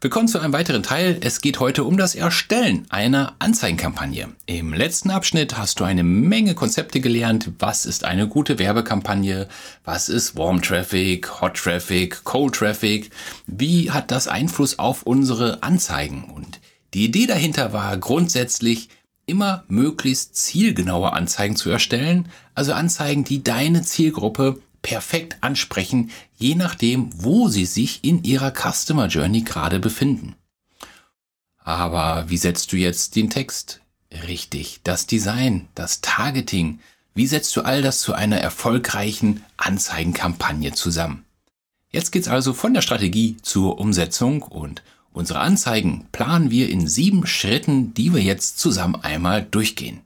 Willkommen 0.00 0.28
zu 0.28 0.38
einem 0.38 0.52
weiteren 0.52 0.84
Teil. 0.84 1.18
Es 1.22 1.40
geht 1.40 1.58
heute 1.58 1.82
um 1.82 1.96
das 1.96 2.14
Erstellen 2.14 2.86
einer 2.88 3.34
Anzeigenkampagne. 3.40 4.28
Im 4.46 4.72
letzten 4.72 5.10
Abschnitt 5.10 5.58
hast 5.58 5.80
du 5.80 5.84
eine 5.84 6.04
Menge 6.04 6.54
Konzepte 6.54 7.00
gelernt. 7.00 7.50
Was 7.58 7.84
ist 7.84 8.04
eine 8.04 8.28
gute 8.28 8.60
Werbekampagne? 8.60 9.48
Was 9.84 10.08
ist 10.08 10.36
Warm 10.36 10.62
Traffic, 10.62 11.40
Hot 11.40 11.56
Traffic, 11.56 12.22
Cold 12.22 12.54
Traffic? 12.54 13.10
Wie 13.48 13.90
hat 13.90 14.12
das 14.12 14.28
Einfluss 14.28 14.78
auf 14.78 15.02
unsere 15.02 15.64
Anzeigen? 15.64 16.30
Und 16.32 16.60
die 16.94 17.06
Idee 17.06 17.26
dahinter 17.26 17.72
war 17.72 17.96
grundsätzlich, 17.96 18.90
immer 19.26 19.64
möglichst 19.66 20.36
zielgenaue 20.36 21.12
Anzeigen 21.12 21.56
zu 21.56 21.70
erstellen, 21.70 22.28
also 22.54 22.72
Anzeigen, 22.72 23.24
die 23.24 23.42
deine 23.42 23.82
Zielgruppe 23.82 24.60
perfekt 24.80 25.38
ansprechen, 25.40 26.10
je 26.38 26.54
nachdem, 26.54 27.10
wo 27.14 27.48
sie 27.48 27.66
sich 27.66 28.04
in 28.04 28.22
ihrer 28.22 28.52
Customer 28.52 29.08
Journey 29.08 29.42
gerade 29.42 29.80
befinden. 29.80 30.36
Aber 31.58 32.24
wie 32.28 32.38
setzt 32.38 32.72
du 32.72 32.76
jetzt 32.76 33.16
den 33.16 33.28
Text? 33.28 33.80
Richtig, 34.26 34.80
das 34.84 35.06
Design, 35.06 35.68
das 35.74 36.00
Targeting. 36.00 36.80
Wie 37.14 37.26
setzt 37.26 37.54
du 37.56 37.62
all 37.62 37.82
das 37.82 38.00
zu 38.00 38.14
einer 38.14 38.38
erfolgreichen 38.38 39.44
Anzeigenkampagne 39.56 40.72
zusammen? 40.72 41.24
Jetzt 41.90 42.12
geht's 42.12 42.28
also 42.28 42.54
von 42.54 42.72
der 42.72 42.82
Strategie 42.82 43.36
zur 43.42 43.78
Umsetzung 43.78 44.42
und 44.42 44.82
unsere 45.12 45.40
Anzeigen 45.40 46.06
planen 46.12 46.50
wir 46.50 46.68
in 46.70 46.86
sieben 46.86 47.26
Schritten, 47.26 47.92
die 47.94 48.14
wir 48.14 48.22
jetzt 48.22 48.58
zusammen 48.58 48.96
einmal 48.96 49.42
durchgehen. 49.42 50.00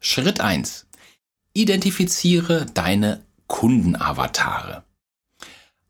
Schritt 0.00 0.40
eins: 0.40 0.86
Identifiziere 1.52 2.66
deine 2.72 3.22
Kundenavatare. 3.48 4.84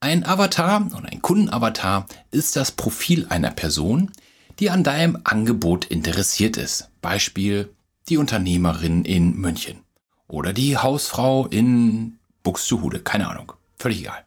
Ein 0.02 0.27
Avatar 0.27 0.84
oder 0.98 1.12
ein 1.12 1.23
Kundenavatar 1.23 2.06
ist 2.33 2.56
das 2.56 2.73
Profil 2.73 3.29
einer 3.29 3.52
Person, 3.52 4.10
die 4.59 4.69
an 4.69 4.83
deinem 4.83 5.20
Angebot 5.23 5.84
interessiert 5.84 6.56
ist. 6.56 6.91
Beispiel 7.01 7.73
die 8.09 8.16
Unternehmerin 8.16 9.04
in 9.04 9.37
München 9.37 9.79
oder 10.27 10.52
die 10.52 10.77
Hausfrau 10.77 11.46
in 11.46 12.18
Buxtehude, 12.43 12.99
keine 12.99 13.29
Ahnung, 13.29 13.52
völlig 13.79 14.01
egal. 14.01 14.24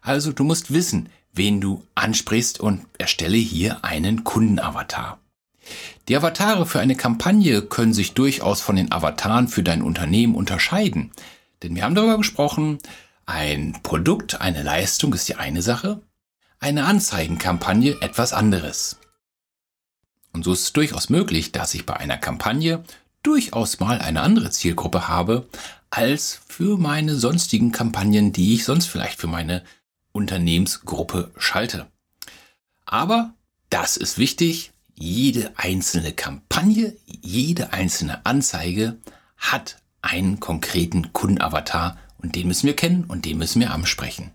Also 0.00 0.30
du 0.30 0.44
musst 0.44 0.72
wissen, 0.72 1.08
wen 1.32 1.60
du 1.60 1.82
ansprichst 1.96 2.60
und 2.60 2.86
erstelle 2.96 3.36
hier 3.36 3.84
einen 3.84 4.22
Kundenavatar. 4.22 5.18
Die 6.08 6.16
Avatare 6.16 6.66
für 6.66 6.78
eine 6.78 6.94
Kampagne 6.94 7.62
können 7.62 7.94
sich 7.94 8.14
durchaus 8.14 8.60
von 8.60 8.76
den 8.76 8.92
Avataren 8.92 9.48
für 9.48 9.64
dein 9.64 9.82
Unternehmen 9.82 10.36
unterscheiden. 10.36 11.10
Denn 11.64 11.74
wir 11.74 11.82
haben 11.82 11.96
darüber 11.96 12.16
gesprochen, 12.16 12.78
ein 13.30 13.78
Produkt, 13.82 14.40
eine 14.40 14.62
Leistung 14.62 15.14
ist 15.14 15.28
die 15.28 15.36
eine 15.36 15.62
Sache, 15.62 16.02
eine 16.58 16.84
Anzeigenkampagne 16.84 17.96
etwas 18.00 18.32
anderes. 18.32 18.98
Und 20.32 20.44
so 20.44 20.52
ist 20.52 20.62
es 20.62 20.72
durchaus 20.72 21.08
möglich, 21.08 21.52
dass 21.52 21.74
ich 21.74 21.86
bei 21.86 21.96
einer 21.96 22.18
Kampagne 22.18 22.84
durchaus 23.22 23.80
mal 23.80 23.98
eine 24.00 24.22
andere 24.22 24.50
Zielgruppe 24.50 25.08
habe, 25.08 25.48
als 25.90 26.40
für 26.46 26.78
meine 26.78 27.16
sonstigen 27.16 27.72
Kampagnen, 27.72 28.32
die 28.32 28.54
ich 28.54 28.64
sonst 28.64 28.86
vielleicht 28.86 29.20
für 29.20 29.26
meine 29.26 29.64
Unternehmensgruppe 30.12 31.30
schalte. 31.36 31.86
Aber 32.84 33.34
das 33.70 33.96
ist 33.96 34.18
wichtig, 34.18 34.72
jede 34.94 35.52
einzelne 35.56 36.12
Kampagne, 36.12 36.96
jede 37.06 37.72
einzelne 37.72 38.26
Anzeige 38.26 38.98
hat 39.36 39.76
einen 40.02 40.40
konkreten 40.40 41.12
Kundenavatar 41.12 41.96
und 42.22 42.34
den 42.34 42.48
müssen 42.48 42.66
wir 42.66 42.76
kennen 42.76 43.04
und 43.04 43.24
den 43.24 43.38
müssen 43.38 43.60
wir 43.60 43.72
ansprechen. 43.72 44.32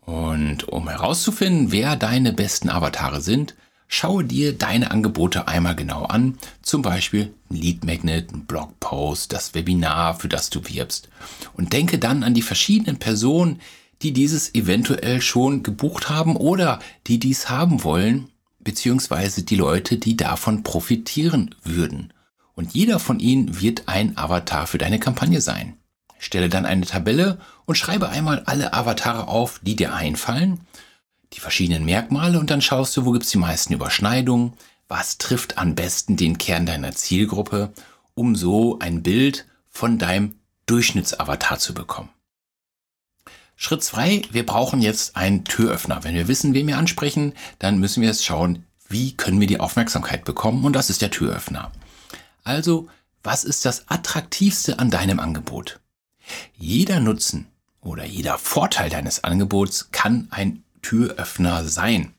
Und 0.00 0.68
um 0.68 0.88
herauszufinden, 0.88 1.72
wer 1.72 1.96
deine 1.96 2.32
besten 2.32 2.68
Avatare 2.68 3.20
sind, 3.20 3.54
schaue 3.86 4.24
dir 4.24 4.56
deine 4.56 4.90
Angebote 4.90 5.46
einmal 5.46 5.76
genau 5.76 6.04
an. 6.04 6.38
Zum 6.62 6.82
Beispiel 6.82 7.34
ein 7.50 7.56
Lead 7.56 7.84
Magnet, 7.84 8.32
ein 8.32 8.46
Blogpost, 8.46 9.32
das 9.32 9.54
Webinar, 9.54 10.14
für 10.14 10.28
das 10.28 10.50
du 10.50 10.60
wirbst. 10.68 11.08
Und 11.54 11.72
denke 11.72 11.98
dann 11.98 12.22
an 12.22 12.34
die 12.34 12.42
verschiedenen 12.42 12.98
Personen, 12.98 13.60
die 14.02 14.12
dieses 14.12 14.54
eventuell 14.54 15.20
schon 15.20 15.62
gebucht 15.62 16.08
haben 16.08 16.36
oder 16.36 16.78
die 17.06 17.18
dies 17.18 17.50
haben 17.50 17.84
wollen, 17.84 18.28
beziehungsweise 18.60 19.42
die 19.42 19.56
Leute, 19.56 19.98
die 19.98 20.16
davon 20.16 20.62
profitieren 20.62 21.54
würden. 21.62 22.12
Und 22.54 22.74
jeder 22.74 22.98
von 22.98 23.20
ihnen 23.20 23.60
wird 23.60 23.84
ein 23.86 24.16
Avatar 24.16 24.66
für 24.66 24.78
deine 24.78 24.98
Kampagne 24.98 25.40
sein. 25.40 25.76
Stelle 26.20 26.48
dann 26.48 26.66
eine 26.66 26.86
Tabelle 26.86 27.38
und 27.64 27.76
schreibe 27.76 28.10
einmal 28.10 28.44
alle 28.44 28.72
Avatare 28.74 29.26
auf, 29.26 29.58
die 29.62 29.74
dir 29.74 29.94
einfallen, 29.94 30.60
die 31.32 31.40
verschiedenen 31.40 31.84
Merkmale 31.84 32.38
und 32.38 32.50
dann 32.50 32.60
schaust 32.60 32.96
du, 32.96 33.04
wo 33.04 33.12
gibt's 33.12 33.30
die 33.30 33.38
meisten 33.38 33.72
Überschneidungen, 33.72 34.52
was 34.86 35.18
trifft 35.18 35.56
am 35.56 35.74
besten 35.74 36.16
den 36.16 36.36
Kern 36.36 36.66
deiner 36.66 36.92
Zielgruppe, 36.92 37.72
um 38.14 38.36
so 38.36 38.78
ein 38.80 39.02
Bild 39.02 39.46
von 39.70 39.98
deinem 39.98 40.34
Durchschnittsavatar 40.66 41.58
zu 41.58 41.72
bekommen. 41.72 42.10
Schritt 43.56 43.82
zwei: 43.82 44.22
wir 44.30 44.44
brauchen 44.44 44.82
jetzt 44.82 45.16
einen 45.16 45.44
Türöffner. 45.44 46.04
Wenn 46.04 46.14
wir 46.14 46.28
wissen, 46.28 46.54
wen 46.54 46.66
wir 46.66 46.78
ansprechen, 46.78 47.34
dann 47.58 47.78
müssen 47.78 48.02
wir 48.02 48.08
jetzt 48.08 48.24
schauen, 48.24 48.66
wie 48.88 49.16
können 49.16 49.40
wir 49.40 49.46
die 49.46 49.60
Aufmerksamkeit 49.60 50.24
bekommen 50.24 50.64
und 50.64 50.74
das 50.74 50.90
ist 50.90 51.00
der 51.00 51.10
Türöffner. 51.10 51.70
Also, 52.42 52.88
was 53.22 53.44
ist 53.44 53.64
das 53.64 53.88
Attraktivste 53.88 54.78
an 54.78 54.90
deinem 54.90 55.20
Angebot? 55.20 55.78
Jeder 56.56 57.00
Nutzen 57.00 57.46
oder 57.80 58.04
jeder 58.04 58.38
Vorteil 58.38 58.90
deines 58.90 59.24
Angebots 59.24 59.90
kann 59.92 60.28
ein 60.30 60.62
Türöffner 60.82 61.64
sein. 61.64 62.14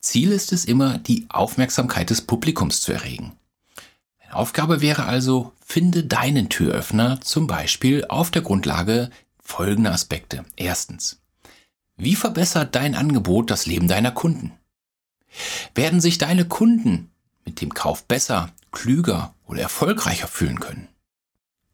Ziel 0.00 0.32
ist 0.32 0.52
es 0.52 0.64
immer, 0.64 0.98
die 0.98 1.26
Aufmerksamkeit 1.28 2.10
des 2.10 2.22
Publikums 2.22 2.80
zu 2.80 2.92
erregen. 2.92 3.32
Eine 4.18 4.36
Aufgabe 4.36 4.80
wäre 4.80 5.04
also, 5.04 5.52
finde 5.64 6.04
deinen 6.04 6.48
Türöffner 6.48 7.20
zum 7.20 7.46
Beispiel 7.46 8.04
auf 8.06 8.30
der 8.30 8.42
Grundlage 8.42 9.10
folgender 9.40 9.92
Aspekte. 9.92 10.44
Erstens, 10.56 11.20
wie 11.96 12.16
verbessert 12.16 12.74
dein 12.74 12.94
Angebot 12.94 13.50
das 13.50 13.66
Leben 13.66 13.86
deiner 13.86 14.10
Kunden? 14.10 14.52
Werden 15.74 16.00
sich 16.00 16.18
deine 16.18 16.46
Kunden 16.46 17.10
mit 17.44 17.60
dem 17.60 17.74
Kauf 17.74 18.04
besser, 18.04 18.50
klüger 18.70 19.34
oder 19.46 19.60
erfolgreicher 19.60 20.26
fühlen 20.26 20.60
können? 20.60 20.88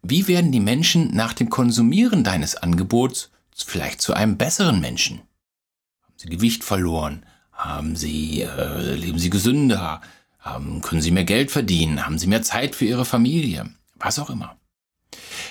Wie 0.03 0.28
werden 0.28 0.53
die 0.53 0.60
Menschen 0.60 1.14
nach 1.14 1.32
dem 1.32 1.50
Konsumieren 1.50 2.25
deines 2.25 2.56
Angebots 2.56 3.31
vielleicht 3.54 4.00
zu 4.00 4.14
einem 4.14 4.36
besseren 4.36 4.81
Menschen? 4.81 5.20
Haben 6.03 6.14
sie 6.16 6.28
Gewicht 6.28 6.64
verloren? 6.64 7.25
Haben 7.53 7.97
sie, 7.97 8.42
äh, 8.42 8.94
leben 8.94 9.19
sie 9.19 9.31
gesünder? 9.31 10.00
Haben, 10.38 10.81
können 10.81 11.03
sie 11.03 11.10
mehr 11.10 11.25
Geld 11.25 11.50
verdienen? 11.50 12.06
Haben 12.06 12.19
sie 12.19 12.28
mehr 12.28 12.42
Zeit 12.42 12.76
für 12.76 12.84
ihre 12.84 13.04
Familie? 13.04 13.70
Was 13.97 14.19
auch 14.19 14.31
immer. 14.31 14.56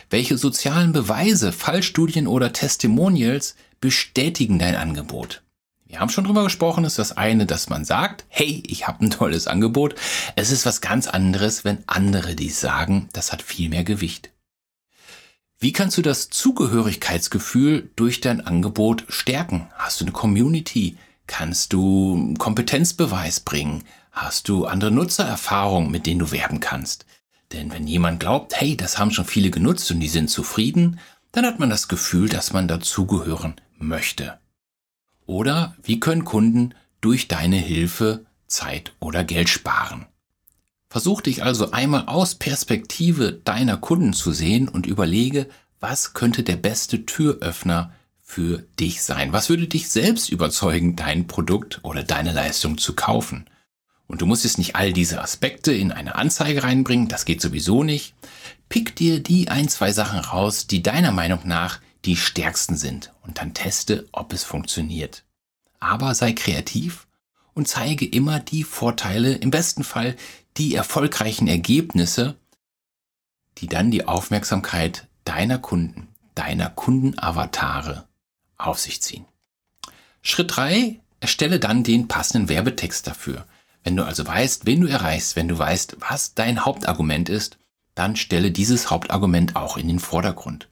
Welche 0.09 0.37
sozialen 0.37 0.93
Beweise, 0.93 1.51
Fallstudien 1.51 2.27
oder 2.27 2.53
Testimonials 2.53 3.55
bestätigen 3.81 4.57
dein 4.57 4.75
Angebot? 4.75 5.43
Wir 5.85 5.99
haben 5.99 6.09
schon 6.09 6.23
drüber 6.25 6.43
gesprochen, 6.43 6.83
ist 6.85 6.99
das 6.99 7.15
eine, 7.15 7.45
dass 7.45 7.69
man 7.69 7.85
sagt, 7.85 8.25
hey, 8.27 8.63
ich 8.67 8.87
habe 8.87 9.05
ein 9.05 9.09
tolles 9.09 9.47
Angebot. 9.47 9.95
Es 10.35 10.51
ist 10.51 10.65
was 10.65 10.81
ganz 10.81 11.07
anderes, 11.07 11.63
wenn 11.63 11.83
andere 11.87 12.35
dies 12.35 12.59
sagen. 12.59 13.09
Das 13.13 13.31
hat 13.31 13.41
viel 13.41 13.69
mehr 13.69 13.83
Gewicht. 13.83 14.31
Wie 15.59 15.73
kannst 15.73 15.97
du 15.97 16.03
das 16.03 16.29
Zugehörigkeitsgefühl 16.29 17.89
durch 17.95 18.21
dein 18.21 18.45
Angebot 18.45 19.05
stärken? 19.09 19.67
Hast 19.75 19.99
du 19.99 20.05
eine 20.05 20.11
Community? 20.11 20.97
Kannst 21.25 21.73
du 21.73 22.35
Kompetenzbeweis 22.37 23.39
bringen? 23.39 23.83
Hast 24.11 24.49
du 24.49 24.65
andere 24.65 24.91
Nutzererfahrungen, 24.91 25.89
mit 25.89 26.05
denen 26.05 26.19
du 26.19 26.31
werben 26.31 26.59
kannst? 26.59 27.07
Denn 27.53 27.71
wenn 27.71 27.87
jemand 27.87 28.19
glaubt, 28.19 28.53
hey, 28.55 28.77
das 28.77 28.99
haben 28.99 29.09
schon 29.09 29.25
viele 29.25 29.49
genutzt 29.49 29.89
und 29.89 29.99
die 29.99 30.09
sind 30.09 30.29
zufrieden, 30.29 30.99
dann 31.31 31.45
hat 31.45 31.57
man 31.57 31.71
das 31.71 31.87
Gefühl, 31.87 32.29
dass 32.29 32.53
man 32.53 32.67
dazugehören 32.67 33.55
möchte. 33.79 34.37
Oder 35.25 35.75
wie 35.81 35.99
können 35.99 36.23
Kunden 36.23 36.75
durch 37.01 37.27
deine 37.27 37.57
Hilfe 37.57 38.25
Zeit 38.45 38.93
oder 38.99 39.23
Geld 39.23 39.49
sparen? 39.49 40.05
Versuch 40.97 41.21
dich 41.21 41.43
also 41.43 41.69
einmal 41.69 42.07
aus 42.07 42.33
Perspektive 42.33 43.31
deiner 43.31 43.77
Kunden 43.77 44.13
zu 44.13 44.31
sehen 44.31 44.67
und 44.67 44.87
überlege, 44.87 45.47
was 45.79 46.15
könnte 46.15 46.41
der 46.41 46.55
beste 46.55 47.05
Türöffner 47.05 47.93
für 48.23 48.63
dich 48.79 49.03
sein? 49.03 49.31
Was 49.31 49.47
würde 49.47 49.67
dich 49.67 49.89
selbst 49.89 50.31
überzeugen, 50.31 50.95
dein 50.95 51.27
Produkt 51.27 51.81
oder 51.83 52.01
deine 52.01 52.31
Leistung 52.31 52.79
zu 52.79 52.95
kaufen? 52.95 53.47
Und 54.07 54.23
du 54.23 54.25
musst 54.25 54.43
jetzt 54.43 54.57
nicht 54.57 54.75
all 54.75 54.91
diese 54.91 55.21
Aspekte 55.21 55.71
in 55.71 55.91
eine 55.91 56.15
Anzeige 56.15 56.63
reinbringen, 56.63 57.07
das 57.07 57.25
geht 57.25 57.43
sowieso 57.43 57.83
nicht. 57.83 58.15
Pick 58.67 58.95
dir 58.95 59.21
die 59.21 59.49
ein, 59.49 59.69
zwei 59.69 59.91
Sachen 59.91 60.17
raus, 60.17 60.65
die 60.65 60.81
deiner 60.81 61.11
Meinung 61.11 61.41
nach 61.43 61.79
die 62.05 62.15
stärksten 62.15 62.75
sind 62.75 63.13
und 63.21 63.37
dann 63.37 63.53
teste, 63.53 64.07
ob 64.13 64.33
es 64.33 64.43
funktioniert. 64.43 65.25
Aber 65.79 66.15
sei 66.15 66.33
kreativ 66.33 67.05
und 67.57 67.67
zeige 67.67 68.05
immer 68.07 68.39
die 68.39 68.63
Vorteile, 68.63 69.33
im 69.33 69.49
besten 69.49 69.83
Fall 69.83 70.15
die 70.57 70.75
erfolgreichen 70.75 71.47
Ergebnisse, 71.47 72.35
die 73.59 73.67
dann 73.67 73.91
die 73.91 74.07
Aufmerksamkeit 74.07 75.07
deiner 75.23 75.59
Kunden, 75.59 76.09
deiner 76.35 76.69
Kundenavatare 76.69 78.07
auf 78.57 78.79
sich 78.79 79.01
ziehen. 79.01 79.25
Schritt 80.21 80.55
drei: 80.55 80.99
Erstelle 81.19 81.59
dann 81.59 81.83
den 81.83 82.07
passenden 82.07 82.49
Werbetext 82.49 83.07
dafür. 83.07 83.45
Wenn 83.83 83.95
du 83.95 84.03
also 84.03 84.27
weißt, 84.27 84.65
wen 84.65 84.81
du 84.81 84.87
erreichst, 84.87 85.35
wenn 85.35 85.47
du 85.47 85.57
weißt, 85.57 85.97
was 85.99 86.33
dein 86.33 86.65
Hauptargument 86.65 87.29
ist, 87.29 87.57
dann 87.95 88.15
stelle 88.15 88.51
dieses 88.51 88.91
Hauptargument 88.91 89.55
auch 89.55 89.77
in 89.77 89.87
den 89.87 89.99
Vordergrund. 89.99 90.67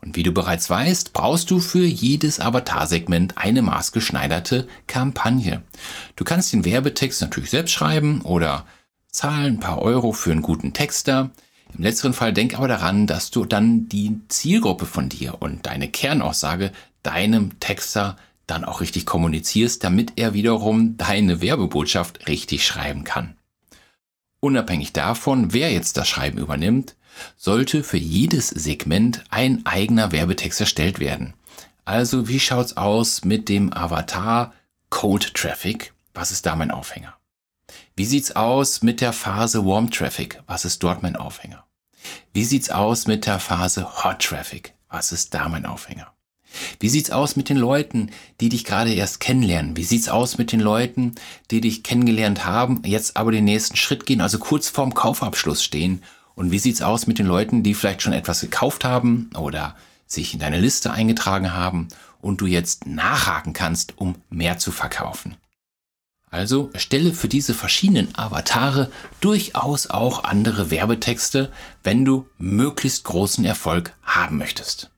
Und 0.00 0.16
wie 0.16 0.22
du 0.22 0.32
bereits 0.32 0.68
weißt, 0.68 1.12
brauchst 1.12 1.50
du 1.50 1.60
für 1.60 1.84
jedes 1.84 2.40
Avatarsegment 2.40 3.38
eine 3.38 3.62
maßgeschneiderte 3.62 4.66
Kampagne. 4.86 5.62
Du 6.16 6.24
kannst 6.24 6.52
den 6.52 6.64
Werbetext 6.64 7.20
natürlich 7.20 7.50
selbst 7.50 7.72
schreiben 7.72 8.22
oder 8.22 8.66
zahlen 9.16 9.54
ein 9.54 9.60
paar 9.60 9.80
Euro 9.80 10.12
für 10.12 10.30
einen 10.30 10.42
guten 10.42 10.74
Texter. 10.74 11.30
Im 11.76 11.82
letzteren 11.82 12.12
Fall 12.12 12.34
denk 12.34 12.56
aber 12.56 12.68
daran, 12.68 13.06
dass 13.06 13.30
du 13.30 13.46
dann 13.46 13.88
die 13.88 14.20
Zielgruppe 14.28 14.84
von 14.84 15.08
dir 15.08 15.40
und 15.40 15.64
deine 15.64 15.88
Kernaussage 15.88 16.70
deinem 17.02 17.58
Texter 17.58 18.16
dann 18.46 18.64
auch 18.64 18.82
richtig 18.82 19.06
kommunizierst, 19.06 19.82
damit 19.82 20.12
er 20.16 20.34
wiederum 20.34 20.98
deine 20.98 21.40
Werbebotschaft 21.40 22.28
richtig 22.28 22.66
schreiben 22.66 23.04
kann. 23.04 23.36
Unabhängig 24.40 24.92
davon, 24.92 25.54
wer 25.54 25.72
jetzt 25.72 25.96
das 25.96 26.08
Schreiben 26.08 26.38
übernimmt, 26.38 26.94
sollte 27.38 27.82
für 27.82 27.96
jedes 27.96 28.48
Segment 28.48 29.24
ein 29.30 29.64
eigener 29.64 30.12
Werbetext 30.12 30.60
erstellt 30.60 31.00
werden. 31.00 31.32
Also 31.86 32.28
wie 32.28 32.38
schaut's 32.38 32.76
aus 32.76 33.24
mit 33.24 33.48
dem 33.48 33.72
Avatar 33.72 34.52
Cold 34.90 35.32
Traffic? 35.34 35.94
Was 36.12 36.30
ist 36.30 36.44
da 36.44 36.54
mein 36.54 36.70
Aufhänger? 36.70 37.15
Wie 37.98 38.04
sieht's 38.04 38.36
aus 38.36 38.82
mit 38.82 39.00
der 39.00 39.14
Phase 39.14 39.64
Warm 39.64 39.90
Traffic? 39.90 40.42
Was 40.46 40.66
ist 40.66 40.82
dort 40.82 41.02
mein 41.02 41.16
Aufhänger? 41.16 41.64
Wie 42.34 42.44
sieht's 42.44 42.68
aus 42.68 43.06
mit 43.06 43.24
der 43.24 43.40
Phase 43.40 44.04
Hot 44.04 44.18
Traffic? 44.18 44.74
Was 44.90 45.12
ist 45.12 45.32
da 45.32 45.48
mein 45.48 45.64
Aufhänger? 45.64 46.12
Wie 46.78 46.90
sieht's 46.90 47.10
aus 47.10 47.36
mit 47.36 47.48
den 47.48 47.56
Leuten, 47.56 48.10
die 48.38 48.50
dich 48.50 48.64
gerade 48.64 48.92
erst 48.92 49.20
kennenlernen? 49.20 49.78
Wie 49.78 49.84
sieht's 49.84 50.10
aus 50.10 50.36
mit 50.36 50.52
den 50.52 50.60
Leuten, 50.60 51.14
die 51.50 51.62
dich 51.62 51.84
kennengelernt 51.84 52.44
haben, 52.44 52.82
jetzt 52.84 53.16
aber 53.16 53.32
den 53.32 53.44
nächsten 53.44 53.76
Schritt 53.76 54.04
gehen, 54.04 54.20
also 54.20 54.38
kurz 54.38 54.68
vorm 54.68 54.92
Kaufabschluss 54.92 55.64
stehen? 55.64 56.02
Und 56.34 56.50
wie 56.50 56.58
sieht's 56.58 56.82
aus 56.82 57.06
mit 57.06 57.18
den 57.18 57.26
Leuten, 57.26 57.62
die 57.62 57.72
vielleicht 57.72 58.02
schon 58.02 58.12
etwas 58.12 58.42
gekauft 58.42 58.84
haben 58.84 59.30
oder 59.38 59.74
sich 60.06 60.34
in 60.34 60.40
deine 60.40 60.60
Liste 60.60 60.90
eingetragen 60.92 61.54
haben 61.54 61.88
und 62.20 62.42
du 62.42 62.46
jetzt 62.46 62.86
nachhaken 62.86 63.54
kannst, 63.54 63.96
um 63.96 64.16
mehr 64.28 64.58
zu 64.58 64.70
verkaufen? 64.70 65.36
Also 66.36 66.68
stelle 66.76 67.14
für 67.14 67.28
diese 67.28 67.54
verschiedenen 67.54 68.14
Avatare 68.14 68.90
durchaus 69.22 69.86
auch 69.86 70.24
andere 70.24 70.70
Werbetexte, 70.70 71.50
wenn 71.82 72.04
du 72.04 72.28
möglichst 72.36 73.04
großen 73.04 73.46
Erfolg 73.46 73.94
haben 74.02 74.36
möchtest. 74.36 74.90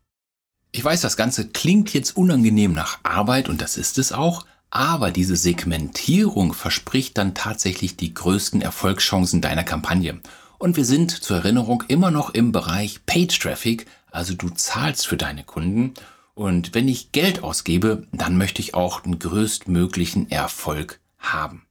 Ich 0.72 0.84
weiß, 0.84 1.00
das 1.00 1.16
Ganze 1.16 1.46
klingt 1.46 1.94
jetzt 1.94 2.16
unangenehm 2.16 2.72
nach 2.72 2.98
Arbeit 3.04 3.48
und 3.48 3.62
das 3.62 3.76
ist 3.76 3.98
es 3.98 4.10
auch, 4.10 4.46
aber 4.70 5.12
diese 5.12 5.36
Segmentierung 5.36 6.54
verspricht 6.54 7.16
dann 7.16 7.36
tatsächlich 7.36 7.96
die 7.96 8.14
größten 8.14 8.60
Erfolgschancen 8.60 9.40
deiner 9.40 9.62
Kampagne. 9.62 10.18
Und 10.58 10.76
wir 10.76 10.84
sind 10.84 11.12
zur 11.12 11.36
Erinnerung 11.36 11.84
immer 11.86 12.10
noch 12.10 12.30
im 12.34 12.50
Bereich 12.50 13.06
Page 13.06 13.38
Traffic, 13.38 13.86
also 14.10 14.34
du 14.34 14.50
zahlst 14.50 15.06
für 15.06 15.16
deine 15.16 15.44
Kunden. 15.44 15.94
Und 16.34 16.74
wenn 16.74 16.88
ich 16.88 17.12
Geld 17.12 17.44
ausgebe, 17.44 18.08
dann 18.10 18.36
möchte 18.36 18.60
ich 18.60 18.74
auch 18.74 19.02
den 19.02 19.20
größtmöglichen 19.20 20.32
Erfolg 20.32 20.98
haben. 21.18 21.66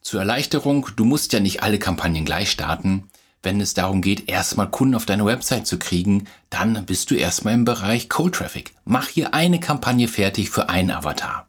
Zur 0.00 0.20
Erleichterung, 0.20 0.88
du 0.96 1.04
musst 1.04 1.32
ja 1.32 1.40
nicht 1.40 1.62
alle 1.62 1.78
Kampagnen 1.78 2.24
gleich 2.24 2.50
starten 2.50 3.08
wenn 3.42 3.60
es 3.60 3.74
darum 3.74 4.02
geht, 4.02 4.28
erstmal 4.28 4.70
Kunden 4.70 4.94
auf 4.94 5.06
deine 5.06 5.24
Website 5.24 5.66
zu 5.66 5.78
kriegen, 5.78 6.26
dann 6.50 6.84
bist 6.86 7.10
du 7.10 7.14
erstmal 7.14 7.54
im 7.54 7.64
Bereich 7.64 8.08
Cold 8.08 8.34
Traffic. 8.34 8.74
Mach 8.84 9.08
hier 9.08 9.32
eine 9.32 9.60
Kampagne 9.60 10.08
fertig 10.08 10.50
für 10.50 10.68
einen 10.68 10.90
Avatar. 10.90 11.48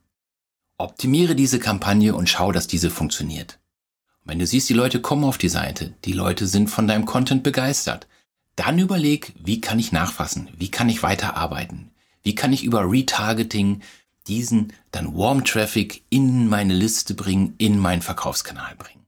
Optimiere 0.77 1.35
diese 1.35 1.59
Kampagne 1.59 2.15
und 2.15 2.29
schau, 2.29 2.51
dass 2.51 2.67
diese 2.67 2.89
funktioniert. 2.89 3.59
Und 4.23 4.31
wenn 4.31 4.39
du 4.39 4.45
siehst, 4.45 4.69
die 4.69 4.75
Leute 4.75 5.01
kommen 5.01 5.23
auf 5.23 5.37
die 5.37 5.49
Seite, 5.49 5.95
die 6.05 6.13
Leute 6.13 6.45
sind 6.45 6.69
von 6.69 6.87
deinem 6.87 7.05
Content 7.05 7.43
begeistert, 7.43 8.07
dann 8.55 8.77
überleg, 8.77 9.33
wie 9.41 9.59
kann 9.59 9.79
ich 9.79 9.91
nachfassen? 9.91 10.49
Wie 10.55 10.69
kann 10.69 10.89
ich 10.89 11.01
weiterarbeiten? 11.01 11.91
Wie 12.21 12.35
kann 12.35 12.53
ich 12.53 12.63
über 12.63 12.89
Retargeting 12.89 13.81
diesen 14.27 14.73
dann 14.91 15.15
Warm 15.15 15.43
Traffic 15.43 16.03
in 16.09 16.47
meine 16.47 16.73
Liste 16.73 17.13
bringen, 17.13 17.55
in 17.57 17.79
meinen 17.79 18.01
Verkaufskanal 18.01 18.75
bringen? 18.75 18.99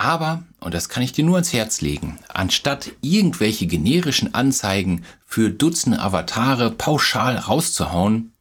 Aber, 0.00 0.44
und 0.60 0.72
das 0.72 0.88
kann 0.88 1.02
ich 1.02 1.12
dir 1.12 1.24
nur 1.26 1.36
ans 1.36 1.52
Herz 1.52 1.82
legen, 1.82 2.18
anstatt 2.28 2.92
irgendwelche 3.02 3.66
generischen 3.66 4.32
Anzeigen 4.32 5.04
für 5.26 5.50
Dutzende 5.50 5.98
Avatare 5.98 6.70
pauschal 6.70 7.36
rauszuhauen, 7.36 8.32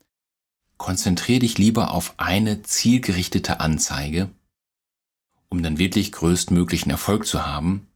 konzentriere 0.78 1.40
dich 1.40 1.58
lieber 1.58 1.92
auf 1.92 2.14
eine 2.16 2.64
zielgerichtete 2.64 3.60
Anzeige, 3.60 4.30
um 5.50 5.62
dann 5.62 5.78
wirklich 5.78 6.14
größtmöglichen 6.14 6.92
Erfolg 6.92 7.28
zu 7.28 7.46
haben. 7.46 7.88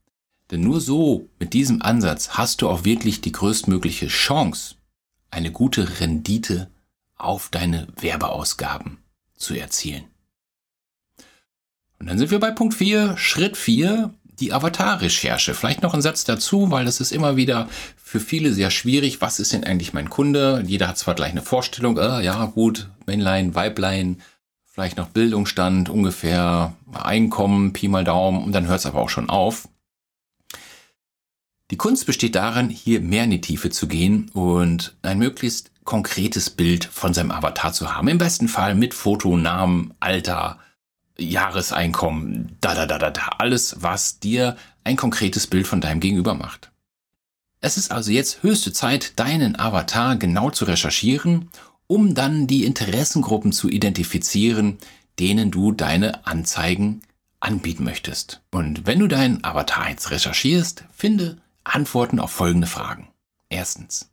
Denn 0.52 0.60
nur 0.60 0.82
so, 0.82 1.30
mit 1.40 1.54
diesem 1.54 1.82
Ansatz, 1.82 2.32
hast 2.32 2.62
du 2.62 2.68
auch 2.68 2.84
wirklich 2.84 3.22
die 3.22 3.32
größtmögliche 3.32 4.08
Chance, 4.08 4.76
eine 5.32 5.54
gute 5.54 6.02
Rendite 6.02 6.70
auf 7.16 7.50
deine 7.50 7.88
Werbeausgaben 8.00 9.04
zu 9.36 9.54
erzielen. 9.54 10.06
Und 12.00 12.08
dann 12.08 12.18
sind 12.18 12.32
wir 12.32 12.40
bei 12.40 12.52
Punkt 12.52 12.74
4, 12.74 13.18
Schritt 13.18 13.56
4, 13.56 14.14
die 14.40 14.52
Avatar-Recherche. 14.52 15.54
Vielleicht 15.54 15.84
noch 15.84 15.94
ein 15.94 16.02
Satz 16.02 16.24
dazu, 16.24 16.72
weil 16.72 16.86
das 16.86 17.00
ist 17.00 17.12
immer 17.12 17.36
wieder 17.36 17.70
für 17.96 18.20
viele 18.20 18.54
sehr 18.54 18.72
schwierig. 18.72 19.22
Was 19.22 19.40
ist 19.40 19.54
denn 19.54 19.64
eigentlich 19.64 19.94
mein 19.94 20.10
Kunde? 20.10 20.64
Jeder 20.66 20.88
hat 20.88 20.98
zwar 20.98 21.16
gleich 21.16 21.32
eine 21.32 21.42
Vorstellung, 21.42 21.98
äh, 21.98 22.22
ja 22.24 22.46
gut, 22.46 22.90
Männlein, 23.06 23.56
Weiblein, 23.56 24.22
vielleicht 24.66 24.98
noch 24.98 25.10
Bildungsstand, 25.10 25.90
ungefähr 25.90 26.74
Einkommen, 26.92 27.74
Pi 27.74 27.88
mal 27.88 28.04
Daumen 28.04 28.44
und 28.44 28.52
dann 28.52 28.68
hört 28.68 28.80
es 28.80 28.86
aber 28.86 29.00
auch 29.00 29.10
schon 29.10 29.30
auf. 29.30 29.68
Die 31.72 31.78
Kunst 31.78 32.06
besteht 32.06 32.36
darin, 32.36 32.70
hier 32.70 33.02
mehr 33.02 33.24
in 33.24 33.32
die 33.32 33.42
Tiefe 33.42 33.70
zu 33.70 33.88
gehen 33.88 34.30
und 34.34 34.96
ein 35.02 35.18
möglichst 35.18 35.72
konkretes 35.84 36.50
Bild 36.50 36.86
von 36.86 37.14
seinem 37.14 37.32
Avatar 37.32 37.74
zu 37.74 37.94
haben. 37.94 38.08
Im 38.08 38.18
besten 38.18 38.48
Fall 38.48 38.76
mit 38.76 38.94
Foto, 38.94 39.38
Namen, 39.38 39.94
Alter, 40.00 40.60
Jahreseinkommen, 41.18 42.58
da, 42.62 42.74
da, 42.74 42.86
da, 42.86 42.98
da, 42.98 43.12
da, 43.12 43.28
alles, 43.38 43.78
was 43.82 44.20
dir 44.20 44.56
ein 44.84 44.96
konkretes 44.96 45.48
Bild 45.48 45.68
von 45.68 45.82
deinem 45.82 46.00
Gegenüber 46.00 46.34
macht. 46.34 46.72
Es 47.62 47.78
ist 47.78 47.92
also 47.92 48.12
jetzt 48.12 48.44
höchste 48.44 48.74
Zeit, 48.74 49.18
deinen 49.20 49.58
Avatar 49.58 50.18
genau 50.18 50.50
zu 50.50 50.66
recherchieren, 50.66 51.50
um 51.88 52.16
dann 52.16 52.48
die 52.48 52.66
Interessengruppen 52.66 53.52
zu 53.52 53.70
identifizieren, 53.70 54.80
denen 55.20 55.52
du 55.52 55.72
deine 55.72 56.26
Anzeigen 56.26 57.04
anbieten 57.40 57.84
möchtest. 57.84 58.42
Und 58.52 58.88
wenn 58.88 59.00
du 59.00 59.08
deinen 59.08 59.44
Avatar 59.44 59.90
jetzt 59.90 60.12
recherchierst, 60.12 60.86
finde 60.94 61.38
Antworten 61.64 62.20
auf 62.20 62.32
folgende 62.32 62.68
Fragen. 62.68 63.10
Erstens. 63.50 64.10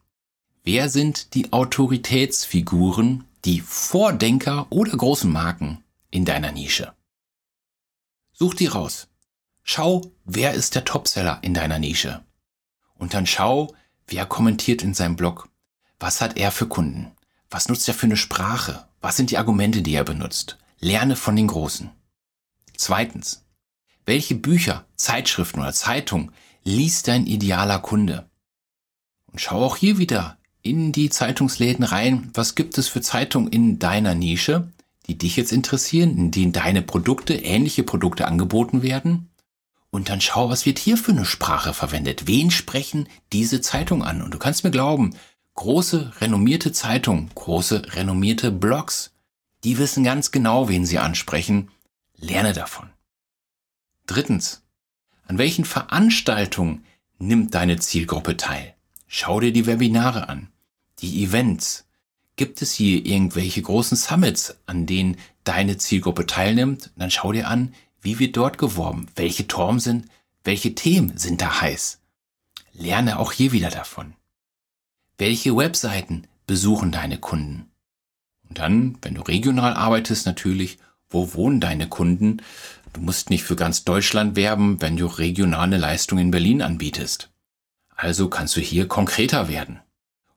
Wer 0.62 0.90
sind 0.90 1.34
die 1.34 1.52
Autoritätsfiguren, 1.52 3.24
die 3.46 3.60
Vordenker 3.60 4.66
oder 4.70 4.94
großen 4.94 5.30
Marken 5.32 5.82
in 6.10 6.26
deiner 6.26 6.52
Nische. 6.52 6.92
Such 8.32 8.54
die 8.54 8.66
raus. 8.66 9.08
Schau, 9.62 10.12
wer 10.24 10.52
ist 10.52 10.74
der 10.74 10.84
Topseller 10.84 11.38
in 11.42 11.54
deiner 11.54 11.78
Nische. 11.78 12.22
Und 12.94 13.14
dann 13.14 13.26
schau, 13.26 13.74
wer 14.06 14.26
kommentiert 14.26 14.82
in 14.82 14.92
seinem 14.92 15.16
Blog. 15.16 15.48
Was 15.98 16.20
hat 16.20 16.36
er 16.36 16.52
für 16.52 16.68
Kunden? 16.68 17.12
Was 17.48 17.68
nutzt 17.68 17.88
er 17.88 17.94
für 17.94 18.06
eine 18.06 18.18
Sprache? 18.18 18.86
Was 19.00 19.16
sind 19.16 19.30
die 19.30 19.38
Argumente, 19.38 19.80
die 19.80 19.94
er 19.94 20.04
benutzt? 20.04 20.58
Lerne 20.78 21.16
von 21.16 21.36
den 21.36 21.46
Großen. 21.46 21.90
Zweitens. 22.76 23.46
Welche 24.04 24.34
Bücher, 24.34 24.86
Zeitschriften 24.96 25.60
oder 25.60 25.72
Zeitungen 25.72 26.32
liest 26.64 27.08
dein 27.08 27.26
idealer 27.26 27.78
Kunde? 27.78 28.28
Und 29.26 29.40
schau 29.40 29.64
auch 29.64 29.76
hier 29.76 29.98
wieder 29.98 30.39
in 30.62 30.92
die 30.92 31.10
Zeitungsläden 31.10 31.84
rein. 31.84 32.30
Was 32.34 32.54
gibt 32.54 32.78
es 32.78 32.88
für 32.88 33.00
Zeitungen 33.00 33.50
in 33.50 33.78
deiner 33.78 34.14
Nische? 34.14 34.68
die 35.10 35.18
dich 35.18 35.34
jetzt 35.34 35.50
interessieren, 35.50 36.16
in 36.16 36.30
denen 36.30 36.52
deine 36.52 36.82
Produkte, 36.82 37.34
ähnliche 37.34 37.82
Produkte 37.82 38.28
angeboten 38.28 38.82
werden. 38.84 39.28
Und 39.90 40.08
dann 40.08 40.20
schau, 40.20 40.50
was 40.50 40.66
wird 40.66 40.78
hier 40.78 40.96
für 40.96 41.10
eine 41.10 41.24
Sprache 41.24 41.74
verwendet? 41.74 42.28
Wen 42.28 42.52
sprechen 42.52 43.08
diese 43.32 43.60
Zeitungen 43.60 44.06
an? 44.06 44.22
Und 44.22 44.32
du 44.32 44.38
kannst 44.38 44.62
mir 44.62 44.70
glauben, 44.70 45.16
große, 45.54 46.12
renommierte 46.20 46.70
Zeitungen, 46.70 47.28
große, 47.34 47.96
renommierte 47.96 48.52
Blogs, 48.52 49.10
die 49.64 49.78
wissen 49.78 50.04
ganz 50.04 50.30
genau, 50.30 50.68
wen 50.68 50.86
sie 50.86 51.00
ansprechen. 51.00 51.72
Lerne 52.16 52.52
davon. 52.52 52.88
Drittens. 54.06 54.62
An 55.26 55.38
welchen 55.38 55.64
Veranstaltungen 55.64 56.84
nimmt 57.18 57.52
deine 57.56 57.78
Zielgruppe 57.78 58.36
teil? 58.36 58.74
Schau 59.08 59.40
dir 59.40 59.52
die 59.52 59.66
Webinare 59.66 60.28
an, 60.28 60.49
die 61.02 61.24
Events, 61.24 61.84
Gibt 62.40 62.62
es 62.62 62.72
hier 62.72 63.04
irgendwelche 63.04 63.60
großen 63.60 63.98
Summits, 63.98 64.56
an 64.64 64.86
denen 64.86 65.18
deine 65.44 65.76
Zielgruppe 65.76 66.24
teilnimmt? 66.24 66.90
Dann 66.96 67.10
schau 67.10 67.32
dir 67.32 67.48
an, 67.48 67.74
wie 68.00 68.18
wird 68.18 68.38
dort 68.38 68.56
geworben, 68.56 69.08
welche 69.14 69.46
Torm 69.46 69.78
sind, 69.78 70.06
welche 70.42 70.74
Themen 70.74 71.18
sind 71.18 71.42
da 71.42 71.60
heiß. 71.60 72.00
Lerne 72.72 73.18
auch 73.18 73.32
hier 73.32 73.52
wieder 73.52 73.68
davon. 73.68 74.14
Welche 75.18 75.54
Webseiten 75.54 76.26
besuchen 76.46 76.92
deine 76.92 77.18
Kunden? 77.18 77.68
Und 78.48 78.58
dann, 78.58 78.96
wenn 79.02 79.16
du 79.16 79.20
regional 79.20 79.74
arbeitest, 79.74 80.24
natürlich, 80.24 80.78
wo 81.10 81.34
wohnen 81.34 81.60
deine 81.60 81.90
Kunden? 81.90 82.40
Du 82.94 83.02
musst 83.02 83.28
nicht 83.28 83.44
für 83.44 83.54
ganz 83.54 83.84
Deutschland 83.84 84.34
werben, 84.34 84.80
wenn 84.80 84.96
du 84.96 85.04
regionale 85.04 85.76
Leistungen 85.76 86.22
in 86.22 86.30
Berlin 86.30 86.62
anbietest. 86.62 87.28
Also 87.94 88.30
kannst 88.30 88.56
du 88.56 88.62
hier 88.62 88.88
konkreter 88.88 89.48
werden. 89.48 89.80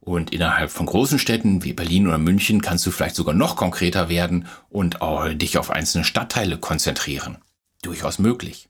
Und 0.04 0.34
innerhalb 0.34 0.70
von 0.70 0.86
großen 0.86 1.18
Städten 1.18 1.64
wie 1.64 1.72
Berlin 1.72 2.08
oder 2.08 2.18
München 2.18 2.62
kannst 2.62 2.86
du 2.86 2.92
vielleicht 2.92 3.16
sogar 3.16 3.34
noch 3.34 3.56
konkreter 3.56 4.10
werden 4.10 4.48
und 4.70 5.02
auch 5.02 5.30
dich 5.34 5.58
auf 5.58 5.72
einzelne 5.72 6.04
Stadtteile 6.04 6.58
konzentrieren. 6.58 7.38
Durchaus 7.82 8.20
möglich. 8.20 8.68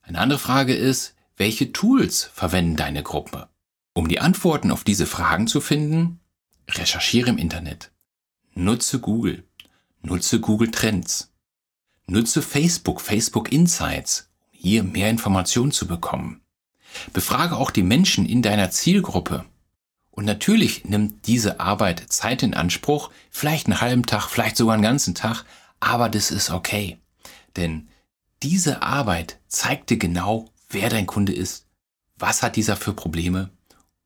Eine 0.00 0.18
andere 0.18 0.38
Frage 0.38 0.74
ist, 0.74 1.14
welche 1.36 1.70
Tools 1.70 2.30
verwenden 2.32 2.76
deine 2.76 3.02
Gruppe? 3.02 3.50
Um 3.92 4.08
die 4.08 4.20
Antworten 4.20 4.70
auf 4.70 4.84
diese 4.84 5.04
Fragen 5.04 5.48
zu 5.48 5.60
finden, 5.60 6.20
recherchiere 6.70 7.28
im 7.28 7.36
Internet. 7.36 7.92
Nutze 8.54 9.00
Google. 9.00 9.44
Nutze 10.00 10.40
Google 10.40 10.70
Trends. 10.70 11.34
Nutze 12.06 12.40
Facebook, 12.40 13.02
Facebook 13.02 13.52
Insights, 13.52 14.30
um 14.40 14.58
hier 14.58 14.82
mehr 14.82 15.10
Informationen 15.10 15.72
zu 15.72 15.86
bekommen. 15.86 16.40
Befrage 17.12 17.58
auch 17.58 17.70
die 17.70 17.82
Menschen 17.82 18.24
in 18.24 18.40
deiner 18.40 18.70
Zielgruppe. 18.70 19.44
Und 20.16 20.24
natürlich 20.24 20.86
nimmt 20.86 21.26
diese 21.26 21.60
Arbeit 21.60 22.04
Zeit 22.08 22.42
in 22.42 22.54
Anspruch, 22.54 23.10
vielleicht 23.30 23.66
einen 23.66 23.82
halben 23.82 24.06
Tag, 24.06 24.30
vielleicht 24.30 24.56
sogar 24.56 24.72
einen 24.72 24.82
ganzen 24.82 25.14
Tag, 25.14 25.44
aber 25.78 26.08
das 26.08 26.30
ist 26.30 26.50
okay. 26.50 26.98
Denn 27.54 27.88
diese 28.42 28.82
Arbeit 28.82 29.38
zeigt 29.46 29.90
dir 29.90 29.98
genau, 29.98 30.46
wer 30.70 30.88
dein 30.88 31.06
Kunde 31.06 31.34
ist, 31.34 31.66
was 32.18 32.42
hat 32.42 32.56
dieser 32.56 32.76
für 32.76 32.94
Probleme, 32.94 33.50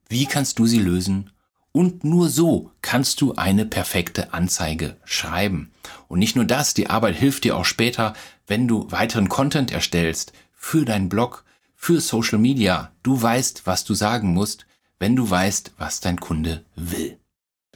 wie 0.09 0.27
kannst 0.27 0.59
du 0.59 0.67
sie 0.67 0.81
lösen 0.81 1.31
und 1.71 2.03
nur 2.03 2.29
so 2.29 2.73
kannst 2.83 3.21
du 3.21 3.37
eine 3.37 3.65
perfekte 3.65 4.35
Anzeige 4.35 4.97
schreiben. 5.05 5.71
Und 6.09 6.19
nicht 6.19 6.35
nur 6.35 6.45
das, 6.45 6.75
die 6.75 6.91
Arbeit 6.91 7.15
hilft 7.15 7.45
dir 7.45 7.57
auch 7.57 7.65
später, 7.65 8.15
wenn 8.49 8.67
du 8.67 8.91
weiteren 8.91 9.29
Content 9.29 9.71
erstellst 9.71 10.33
für 10.53 10.85
deinen 10.85 11.09
Blog, 11.09 11.45
für 11.77 12.01
Social 12.01 12.39
Media. 12.39 12.91
Du 13.05 13.23
weißt, 13.23 13.63
was 13.65 13.85
du 13.85 13.95
sagen 13.95 14.35
musst, 14.35 14.67
wenn 15.01 15.17
du 15.17 15.29
weißt, 15.29 15.73
was 15.79 16.01
dein 16.01 16.21
Kunde 16.21 16.63
will. 16.77 17.19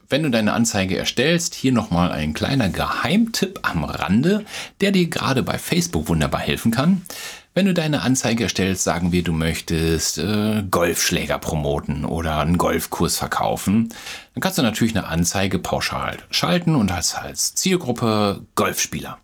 Wenn 0.09 0.23
du 0.23 0.31
deine 0.31 0.53
Anzeige 0.53 0.97
erstellst, 0.97 1.55
hier 1.55 1.73
nochmal 1.73 2.13
ein 2.13 2.35
kleiner 2.35 2.69
Geheimtipp 2.69 3.61
am 3.63 3.83
Rande, 3.83 4.45
der 4.81 4.93
dir 4.93 5.09
gerade 5.09 5.43
bei 5.43 5.59
Facebook 5.59 6.09
wunderbar 6.09 6.43
helfen 6.43 6.71
kann. 6.71 7.03
Wenn 7.55 7.67
du 7.67 7.73
deine 7.73 8.03
Anzeige 8.03 8.45
erstellst, 8.45 8.85
sagen 8.85 9.13
wir, 9.13 9.23
du 9.23 9.33
möchtest 9.33 10.19
äh, 10.19 10.63
Golfschläger 10.71 11.39
promoten 11.39 12.05
oder 12.05 12.39
einen 12.39 12.59
Golfkurs 12.59 13.17
verkaufen, 13.17 13.89
dann 14.35 14.41
kannst 14.41 14.59
du 14.59 14.63
natürlich 14.63 14.95
eine 14.95 15.07
Anzeige 15.07 15.59
pauschal 15.59 16.19
schalten 16.31 16.75
und 16.75 16.93
hast 16.93 17.15
als 17.15 17.55
Zielgruppe 17.55 18.45
Golfspieler. 18.57 19.19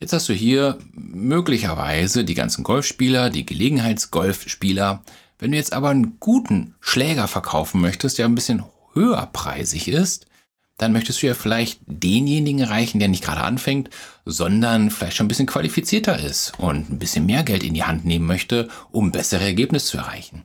Jetzt 0.00 0.12
hast 0.12 0.28
du 0.28 0.32
hier 0.32 0.78
möglicherweise 0.92 2.24
die 2.24 2.34
ganzen 2.34 2.64
Golfspieler, 2.64 3.30
die 3.30 3.46
Gelegenheitsgolfspieler. 3.46 5.02
Wenn 5.38 5.50
du 5.50 5.56
jetzt 5.56 5.72
aber 5.72 5.90
einen 5.90 6.18
guten 6.20 6.74
Schläger 6.80 7.28
verkaufen 7.28 7.80
möchtest, 7.80 8.18
der 8.18 8.26
ein 8.26 8.34
bisschen 8.34 8.64
höherpreisig 8.94 9.88
ist, 9.88 10.26
dann 10.78 10.92
möchtest 10.92 11.22
du 11.22 11.28
ja 11.28 11.34
vielleicht 11.34 11.80
denjenigen 11.86 12.60
erreichen, 12.60 12.98
der 12.98 13.08
nicht 13.08 13.22
gerade 13.22 13.42
anfängt, 13.42 13.90
sondern 14.24 14.90
vielleicht 14.90 15.16
schon 15.16 15.26
ein 15.26 15.28
bisschen 15.28 15.46
qualifizierter 15.46 16.18
ist 16.18 16.52
und 16.58 16.90
ein 16.90 16.98
bisschen 16.98 17.26
mehr 17.26 17.44
Geld 17.44 17.62
in 17.62 17.74
die 17.74 17.84
Hand 17.84 18.04
nehmen 18.04 18.26
möchte, 18.26 18.68
um 18.90 19.12
bessere 19.12 19.44
Ergebnisse 19.44 19.86
zu 19.86 19.98
erreichen. 19.98 20.44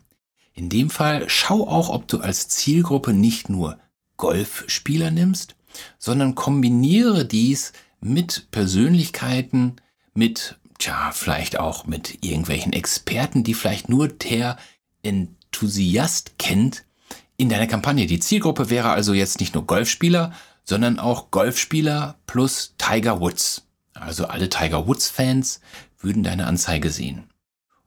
In 0.53 0.69
dem 0.69 0.89
Fall 0.89 1.23
schau 1.29 1.67
auch, 1.67 1.89
ob 1.89 2.07
du 2.07 2.19
als 2.19 2.47
Zielgruppe 2.49 3.13
nicht 3.13 3.49
nur 3.49 3.79
Golfspieler 4.17 5.09
nimmst, 5.09 5.55
sondern 5.97 6.35
kombiniere 6.35 7.25
dies 7.25 7.73
mit 8.01 8.47
Persönlichkeiten, 8.51 9.77
mit, 10.13 10.59
tja, 10.77 11.11
vielleicht 11.13 11.59
auch 11.59 11.85
mit 11.85 12.23
irgendwelchen 12.23 12.73
Experten, 12.73 13.43
die 13.43 13.53
vielleicht 13.53 13.89
nur 13.89 14.09
der 14.09 14.57
Enthusiast 15.03 16.37
kennt, 16.37 16.85
in 17.39 17.47
deiner 17.47 17.67
Kampagne. 17.67 18.05
Die 18.05 18.19
Zielgruppe 18.19 18.69
wäre 18.69 18.89
also 18.89 19.13
jetzt 19.13 19.39
nicht 19.39 19.55
nur 19.55 19.65
Golfspieler, 19.65 20.33
sondern 20.65 20.99
auch 20.99 21.31
Golfspieler 21.31 22.15
plus 22.27 22.75
Tiger 22.77 23.21
Woods. 23.21 23.65
Also 23.93 24.25
alle 24.25 24.49
Tiger 24.49 24.87
Woods-Fans 24.87 25.61
würden 25.99 26.23
deine 26.23 26.47
Anzeige 26.47 26.89
sehen. 26.89 27.29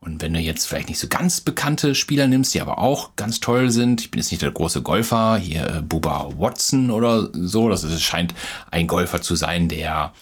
Und 0.00 0.20
wenn 0.20 0.32
du 0.32 0.40
jetzt 0.40 0.66
vielleicht 0.66 0.88
nicht 0.88 0.98
so 0.98 1.06
ganz 1.06 1.42
bekannte 1.42 1.94
Spieler 1.94 2.26
nimmst, 2.26 2.54
die 2.54 2.60
aber 2.60 2.78
auch 2.78 3.14
ganz 3.14 3.40
toll 3.40 3.70
sind, 3.70 4.00
ich 4.00 4.10
bin 4.10 4.20
jetzt 4.20 4.32
nicht 4.32 4.42
der 4.42 4.50
große 4.50 4.82
Golfer, 4.82 5.36
hier 5.36 5.66
äh, 5.68 5.82
Bubba 5.82 6.30
Watson 6.38 6.90
oder 6.90 7.28
so, 7.32 7.68
das 7.68 7.84
ist, 7.84 8.02
scheint 8.02 8.34
ein 8.70 8.88
Golfer 8.88 9.20
zu 9.20 9.36
sein, 9.36 9.68
der 9.68 10.12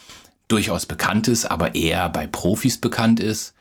durchaus 0.49 0.87
bekannt 0.87 1.29
ist, 1.29 1.47
aber 1.47 1.77
eher 1.77 2.09
bei 2.11 2.27
Profis 2.27 2.79
bekannt 2.79 3.21
ist, 3.21 3.55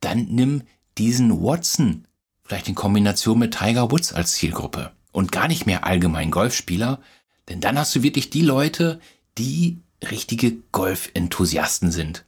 dann 0.00 0.26
nimm 0.26 0.62
diesen 0.98 1.42
Watson 1.42 2.06
vielleicht 2.44 2.68
in 2.68 2.74
Kombination 2.74 3.38
mit 3.38 3.56
Tiger 3.56 3.90
Woods 3.90 4.12
als 4.12 4.34
Zielgruppe 4.34 4.92
und 5.12 5.32
gar 5.32 5.48
nicht 5.48 5.66
mehr 5.66 5.84
allgemein 5.84 6.30
Golfspieler, 6.30 7.00
denn 7.48 7.60
dann 7.60 7.78
hast 7.78 7.94
du 7.94 8.02
wirklich 8.02 8.30
die 8.30 8.42
Leute, 8.42 9.00
die 9.38 9.78
richtige 10.10 10.52
Golf-Enthusiasten 10.72 11.90
sind. 11.90 12.24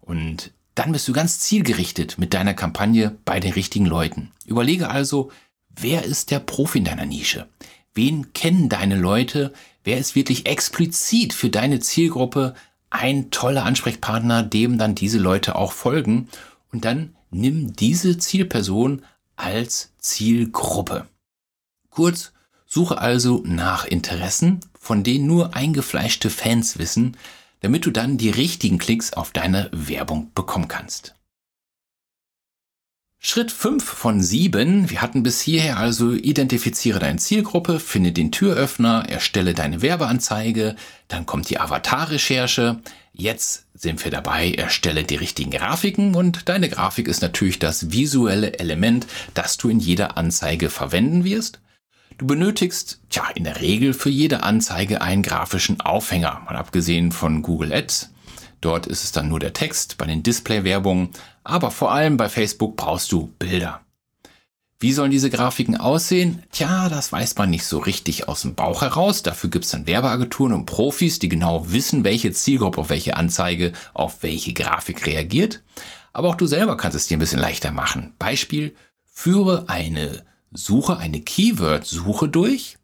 Und 0.00 0.52
dann 0.74 0.92
bist 0.92 1.08
du 1.08 1.12
ganz 1.12 1.40
zielgerichtet 1.40 2.18
mit 2.18 2.34
deiner 2.34 2.54
Kampagne 2.54 3.16
bei 3.24 3.40
den 3.40 3.52
richtigen 3.52 3.86
Leuten. 3.86 4.32
Überlege 4.44 4.90
also, 4.90 5.30
wer 5.68 6.04
ist 6.04 6.30
der 6.30 6.40
Profi 6.40 6.78
in 6.78 6.84
deiner 6.84 7.06
Nische? 7.06 7.48
Wen 7.94 8.32
kennen 8.34 8.68
deine 8.68 8.96
Leute? 8.96 9.52
Wer 9.82 9.98
ist 9.98 10.14
wirklich 10.14 10.46
explizit 10.46 11.32
für 11.32 11.48
deine 11.48 11.80
Zielgruppe 11.80 12.54
ein 12.90 13.30
toller 13.30 13.64
Ansprechpartner, 13.64 14.42
dem 14.42 14.78
dann 14.78 14.94
diese 14.94 15.18
Leute 15.18 15.56
auch 15.56 15.72
folgen? 15.72 16.28
Und 16.70 16.84
dann 16.84 17.14
nimm 17.30 17.74
diese 17.74 18.18
Zielperson 18.18 19.02
als 19.36 19.92
Zielgruppe. 19.98 21.06
Kurz, 21.90 22.32
suche 22.66 22.98
also 22.98 23.42
nach 23.44 23.84
Interessen, 23.84 24.60
von 24.78 25.04
denen 25.04 25.26
nur 25.26 25.54
eingefleischte 25.54 26.30
Fans 26.30 26.78
wissen, 26.78 27.16
damit 27.60 27.86
du 27.86 27.90
dann 27.90 28.18
die 28.18 28.30
richtigen 28.30 28.78
Klicks 28.78 29.12
auf 29.12 29.30
deine 29.30 29.70
Werbung 29.72 30.30
bekommen 30.34 30.68
kannst. 30.68 31.14
Schritt 33.18 33.50
5 33.50 33.82
von 33.82 34.22
7. 34.22 34.90
Wir 34.90 35.02
hatten 35.02 35.22
bis 35.22 35.40
hierher 35.40 35.78
also 35.78 36.12
identifiziere 36.12 36.98
deine 36.98 37.18
Zielgruppe, 37.18 37.80
finde 37.80 38.12
den 38.12 38.30
Türöffner, 38.30 39.08
erstelle 39.08 39.54
deine 39.54 39.82
Werbeanzeige, 39.82 40.76
dann 41.08 41.26
kommt 41.26 41.50
die 41.50 41.58
Avatar-Recherche. 41.58 42.78
Jetzt 43.12 43.66
sind 43.74 44.04
wir 44.04 44.10
dabei, 44.10 44.52
erstelle 44.52 45.02
die 45.02 45.16
richtigen 45.16 45.50
Grafiken 45.50 46.14
und 46.14 46.48
deine 46.48 46.68
Grafik 46.68 47.08
ist 47.08 47.22
natürlich 47.22 47.58
das 47.58 47.90
visuelle 47.90 48.58
Element, 48.58 49.06
das 49.34 49.56
du 49.56 49.70
in 49.70 49.80
jeder 49.80 50.16
Anzeige 50.18 50.68
verwenden 50.70 51.24
wirst. 51.24 51.60
Du 52.18 52.26
benötigst, 52.26 53.00
tja, 53.10 53.24
in 53.34 53.44
der 53.44 53.60
Regel 53.60 53.92
für 53.92 54.10
jede 54.10 54.42
Anzeige 54.42 55.00
einen 55.00 55.22
grafischen 55.22 55.80
Aufhänger, 55.80 56.42
mal 56.44 56.56
abgesehen 56.56 57.10
von 57.10 57.42
Google 57.42 57.72
Ads. 57.72 58.10
Dort 58.66 58.88
ist 58.88 59.04
es 59.04 59.12
dann 59.12 59.28
nur 59.28 59.38
der 59.38 59.52
Text 59.52 59.96
bei 59.96 60.06
den 60.06 60.24
Display-Werbungen, 60.24 61.10
aber 61.44 61.70
vor 61.70 61.92
allem 61.92 62.16
bei 62.16 62.28
Facebook 62.28 62.76
brauchst 62.76 63.12
du 63.12 63.32
Bilder. 63.38 63.80
Wie 64.80 64.92
sollen 64.92 65.12
diese 65.12 65.30
Grafiken 65.30 65.76
aussehen? 65.76 66.42
Tja, 66.50 66.88
das 66.88 67.12
weiß 67.12 67.36
man 67.36 67.48
nicht 67.48 67.64
so 67.64 67.78
richtig 67.78 68.26
aus 68.26 68.42
dem 68.42 68.56
Bauch 68.56 68.82
heraus. 68.82 69.22
Dafür 69.22 69.50
gibt 69.50 69.66
es 69.66 69.70
dann 69.70 69.86
Werbeagenturen 69.86 70.52
und 70.52 70.66
Profis, 70.66 71.20
die 71.20 71.28
genau 71.28 71.70
wissen, 71.70 72.02
welche 72.02 72.32
Zielgruppe 72.32 72.80
auf 72.80 72.90
welche 72.90 73.16
Anzeige, 73.16 73.72
auf 73.94 74.24
welche 74.24 74.52
Grafik 74.52 75.06
reagiert. 75.06 75.62
Aber 76.12 76.26
auch 76.26 76.34
du 76.34 76.46
selber 76.46 76.76
kannst 76.76 76.96
es 76.96 77.06
dir 77.06 77.18
ein 77.18 77.20
bisschen 77.20 77.38
leichter 77.38 77.70
machen. 77.70 78.14
Beispiel, 78.18 78.74
führe 79.04 79.68
eine 79.68 80.24
Suche, 80.50 80.96
eine 80.96 81.20
Keyword-Suche 81.20 82.28
durch 82.28 82.78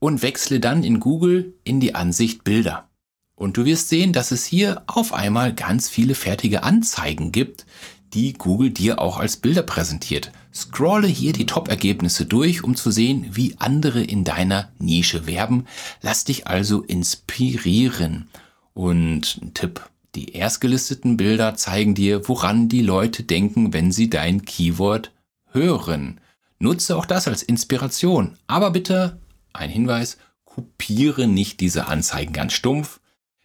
und 0.00 0.20
wechsle 0.20 0.60
dann 0.60 0.84
in 0.84 1.00
Google 1.00 1.54
in 1.64 1.80
die 1.80 1.94
Ansicht 1.94 2.44
Bilder. 2.44 2.90
Und 3.36 3.56
du 3.56 3.64
wirst 3.64 3.88
sehen, 3.88 4.12
dass 4.12 4.30
es 4.30 4.44
hier 4.44 4.82
auf 4.86 5.12
einmal 5.12 5.54
ganz 5.54 5.88
viele 5.88 6.14
fertige 6.14 6.62
Anzeigen 6.62 7.32
gibt, 7.32 7.66
die 8.14 8.32
Google 8.32 8.70
dir 8.70 9.00
auch 9.00 9.18
als 9.18 9.36
Bilder 9.36 9.62
präsentiert. 9.62 10.30
Scrolle 10.54 11.08
hier 11.08 11.32
die 11.32 11.46
Top-Ergebnisse 11.46 12.26
durch, 12.26 12.62
um 12.62 12.76
zu 12.76 12.92
sehen, 12.92 13.26
wie 13.32 13.56
andere 13.58 14.02
in 14.02 14.22
deiner 14.22 14.70
Nische 14.78 15.26
werben. 15.26 15.66
Lass 16.00 16.24
dich 16.24 16.46
also 16.46 16.82
inspirieren. 16.82 18.28
Und 18.72 19.40
ein 19.42 19.54
Tipp, 19.54 19.80
die 20.14 20.34
erstgelisteten 20.34 21.16
Bilder 21.16 21.56
zeigen 21.56 21.96
dir, 21.96 22.28
woran 22.28 22.68
die 22.68 22.82
Leute 22.82 23.24
denken, 23.24 23.72
wenn 23.72 23.90
sie 23.90 24.08
dein 24.08 24.44
Keyword 24.44 25.10
hören. 25.50 26.20
Nutze 26.60 26.96
auch 26.96 27.06
das 27.06 27.26
als 27.26 27.42
Inspiration. 27.42 28.36
Aber 28.46 28.70
bitte, 28.70 29.18
ein 29.52 29.70
Hinweis, 29.70 30.18
kopiere 30.44 31.26
nicht 31.26 31.58
diese 31.58 31.88
Anzeigen 31.88 32.32
ganz 32.32 32.52
stumpf. 32.52 33.00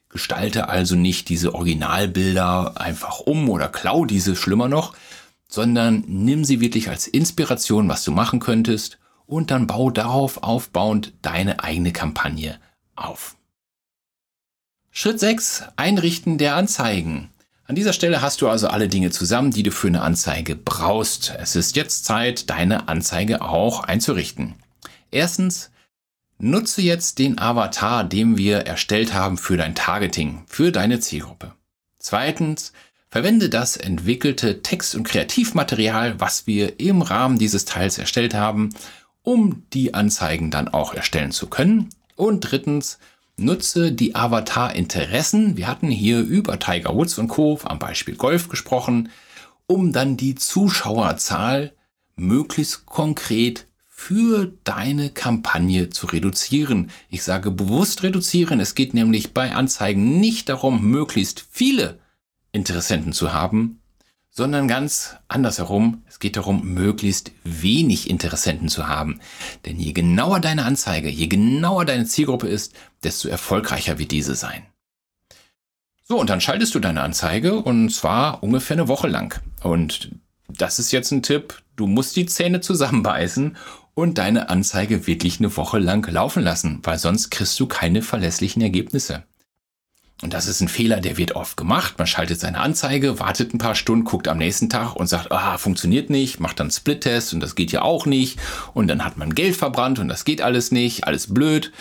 Gestalte 0.09 0.69
also 0.69 0.95
nicht 0.95 1.29
diese 1.29 1.53
Originalbilder 1.53 2.81
einfach 2.81 3.19
um 3.19 3.49
oder 3.49 3.69
klau 3.69 4.05
diese 4.05 4.35
schlimmer 4.35 4.67
noch, 4.67 4.95
sondern 5.47 6.03
nimm 6.07 6.43
sie 6.43 6.61
wirklich 6.61 6.89
als 6.89 7.07
Inspiration, 7.07 7.87
was 7.87 8.03
du 8.03 8.11
machen 8.11 8.39
könntest 8.39 8.97
und 9.27 9.51
dann 9.51 9.67
bau 9.67 9.91
darauf 9.91 10.41
aufbauend 10.41 11.13
deine 11.21 11.63
eigene 11.63 11.91
Kampagne 11.91 12.59
auf. 12.95 13.35
Schritt 14.91 15.19
6. 15.19 15.63
Einrichten 15.75 16.39
der 16.39 16.55
Anzeigen. 16.55 17.29
An 17.65 17.75
dieser 17.75 17.93
Stelle 17.93 18.23
hast 18.23 18.41
du 18.41 18.49
also 18.49 18.67
alle 18.67 18.87
Dinge 18.87 19.11
zusammen, 19.11 19.51
die 19.51 19.61
du 19.61 19.71
für 19.71 19.87
eine 19.87 20.01
Anzeige 20.01 20.55
brauchst. 20.55 21.35
Es 21.37 21.55
ist 21.55 21.75
jetzt 21.75 22.03
Zeit, 22.03 22.49
deine 22.49 22.87
Anzeige 22.87 23.43
auch 23.43 23.83
einzurichten. 23.83 24.55
Erstens, 25.11 25.69
nutze 26.39 26.81
jetzt 26.81 27.19
den 27.19 27.37
Avatar, 27.37 28.03
den 28.03 28.37
wir 28.37 28.59
erstellt 28.59 29.13
haben 29.13 29.37
für 29.37 29.57
dein 29.57 29.75
Targeting, 29.75 30.43
für 30.47 30.71
deine 30.71 30.99
Zielgruppe. 30.99 31.53
Zweitens, 31.99 32.73
verwende 33.09 33.49
das 33.49 33.77
entwickelte 33.77 34.61
Text- 34.61 34.95
und 34.95 35.03
Kreativmaterial, 35.03 36.19
was 36.19 36.47
wir 36.47 36.79
im 36.79 37.01
Rahmen 37.01 37.37
dieses 37.37 37.65
Teils 37.65 37.97
erstellt 37.97 38.33
haben, 38.33 38.69
um 39.21 39.63
die 39.73 39.93
Anzeigen 39.93 40.49
dann 40.49 40.67
auch 40.67 40.93
erstellen 40.93 41.31
zu 41.31 41.47
können. 41.47 41.89
Und 42.15 42.41
drittens, 42.41 42.97
Nutze 43.39 43.93
die 43.93 44.15
Avatar-Interessen. 44.15 45.55
Wir 45.55 45.67
hatten 45.67 45.89
hier 45.89 46.19
über 46.19 46.59
Tiger 46.59 46.93
Woods 46.93 47.17
und 47.17 47.29
Co. 47.29 47.57
am 47.63 47.79
Beispiel 47.79 48.15
Golf 48.15 48.49
gesprochen, 48.49 49.09
um 49.65 49.93
dann 49.93 50.17
die 50.17 50.35
Zuschauerzahl 50.35 51.73
möglichst 52.17 52.85
konkret 52.85 53.65
für 53.99 54.53
deine 54.63 55.09
Kampagne 55.09 55.89
zu 55.89 56.07
reduzieren. 56.07 56.89
Ich 57.09 57.21
sage 57.21 57.51
bewusst 57.51 58.01
reduzieren. 58.01 58.61
Es 58.61 58.73
geht 58.73 58.93
nämlich 58.93 59.33
bei 59.33 59.53
Anzeigen 59.53 60.21
nicht 60.21 60.47
darum, 60.47 60.89
möglichst 60.89 61.45
viele 61.51 61.99
Interessenten 62.53 63.11
zu 63.11 63.33
haben, 63.33 63.81
sondern 64.29 64.69
ganz 64.69 65.17
andersherum. 65.27 66.01
Es 66.07 66.19
geht 66.19 66.37
darum, 66.37 66.73
möglichst 66.73 67.33
wenig 67.43 68.09
Interessenten 68.09 68.69
zu 68.69 68.87
haben. 68.87 69.19
Denn 69.65 69.77
je 69.77 69.91
genauer 69.91 70.39
deine 70.39 70.63
Anzeige, 70.63 71.09
je 71.09 71.27
genauer 71.27 71.83
deine 71.83 72.05
Zielgruppe 72.05 72.47
ist, 72.47 72.73
desto 73.03 73.27
erfolgreicher 73.27 73.99
wird 73.99 74.11
diese 74.11 74.33
sein. 74.33 74.63
So, 76.03 76.17
und 76.17 76.29
dann 76.29 76.41
schaltest 76.41 76.73
du 76.73 76.79
deine 76.79 77.01
Anzeige 77.01 77.61
und 77.61 77.89
zwar 77.89 78.41
ungefähr 78.43 78.77
eine 78.77 78.87
Woche 78.87 79.09
lang. 79.09 79.39
Und 79.61 80.09
das 80.47 80.79
ist 80.79 80.91
jetzt 80.91 81.11
ein 81.11 81.21
Tipp. 81.21 81.61
Du 81.75 81.85
musst 81.85 82.15
die 82.15 82.25
Zähne 82.25 82.61
zusammenbeißen 82.61 83.55
und 83.99 84.17
deine 84.17 84.49
Anzeige 84.49 85.07
wirklich 85.07 85.39
eine 85.39 85.55
Woche 85.55 85.79
lang 85.79 86.05
laufen 86.09 86.43
lassen, 86.43 86.79
weil 86.83 86.97
sonst 86.97 87.29
kriegst 87.29 87.59
du 87.59 87.67
keine 87.67 88.01
verlässlichen 88.01 88.61
Ergebnisse. 88.61 89.23
Und 90.21 90.33
das 90.33 90.47
ist 90.47 90.59
ein 90.59 90.67
Fehler, 90.67 90.99
der 90.99 91.17
wird 91.17 91.33
oft 91.35 91.55
gemacht. 91.55 91.95
Man 91.97 92.07
schaltet 92.07 92.39
seine 92.39 92.59
Anzeige, 92.59 93.19
wartet 93.19 93.53
ein 93.53 93.57
paar 93.57 93.75
Stunden, 93.75 94.03
guckt 94.03 94.27
am 94.27 94.37
nächsten 94.37 94.69
Tag 94.69 94.95
und 94.95 95.07
sagt, 95.07 95.31
ah, 95.31 95.57
funktioniert 95.57 96.09
nicht, 96.09 96.41
macht 96.41 96.59
dann 96.59 96.71
Split-Test 96.71 97.33
und 97.33 97.39
das 97.39 97.55
geht 97.55 97.71
ja 97.71 97.83
auch 97.83 98.05
nicht. 98.05 98.37
Und 98.73 98.87
dann 98.87 99.05
hat 99.05 99.15
man 99.17 99.33
Geld 99.33 99.55
verbrannt 99.55 99.99
und 99.99 100.09
das 100.09 100.25
geht 100.25 100.41
alles 100.41 100.71
nicht, 100.71 101.05
alles 101.05 101.33
blöd. 101.33 101.71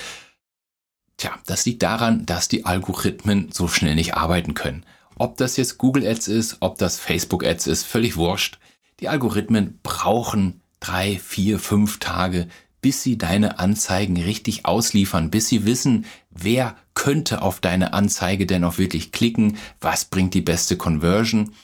Tja, 1.17 1.33
das 1.47 1.67
liegt 1.67 1.83
daran, 1.83 2.27
dass 2.27 2.47
die 2.47 2.65
Algorithmen 2.65 3.51
so 3.51 3.67
schnell 3.67 3.97
nicht 3.97 4.15
arbeiten 4.15 4.55
können. 4.55 4.85
Ob 5.17 5.37
das 5.37 5.57
jetzt 5.57 5.79
Google 5.79 6.07
Ads 6.07 6.29
ist, 6.29 6.59
ob 6.61 6.79
das 6.79 7.01
Facebook 7.01 7.45
Ads 7.45 7.67
ist, 7.67 7.85
völlig 7.85 8.17
wurscht. 8.17 8.61
Die 9.01 9.09
Algorithmen 9.09 9.81
brauchen 9.83 10.61
drei, 10.81 11.19
vier, 11.19 11.59
fünf 11.59 11.99
Tage, 11.99 12.49
bis 12.81 13.03
sie 13.03 13.19
deine 13.19 13.59
Anzeigen 13.59 14.17
richtig 14.17 14.65
ausliefern, 14.65 15.31
bis 15.31 15.49
sie 15.49 15.65
wissen, 15.65 16.07
wer 16.31 16.77
könnte 16.95 17.43
auf 17.43 17.61
deine 17.61 17.93
Anzeige 17.93 18.47
denn 18.47 18.65
auch 18.65 18.79
wirklich 18.79 19.13
klicken, 19.13 19.59
was 19.81 20.05
bringt 20.05 20.35
die 20.35 20.41
beste 20.41 20.77
Conversion. 20.77 21.55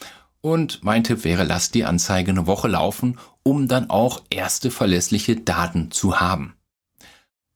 Und 0.40 0.84
mein 0.84 1.04
Tipp 1.04 1.24
wäre, 1.24 1.44
lass 1.44 1.70
die 1.70 1.84
Anzeige 1.84 2.30
eine 2.30 2.46
Woche 2.46 2.68
laufen, 2.68 3.18
um 3.42 3.68
dann 3.68 3.90
auch 3.90 4.22
erste 4.30 4.70
verlässliche 4.70 5.36
Daten 5.36 5.90
zu 5.90 6.20
haben. 6.20 6.54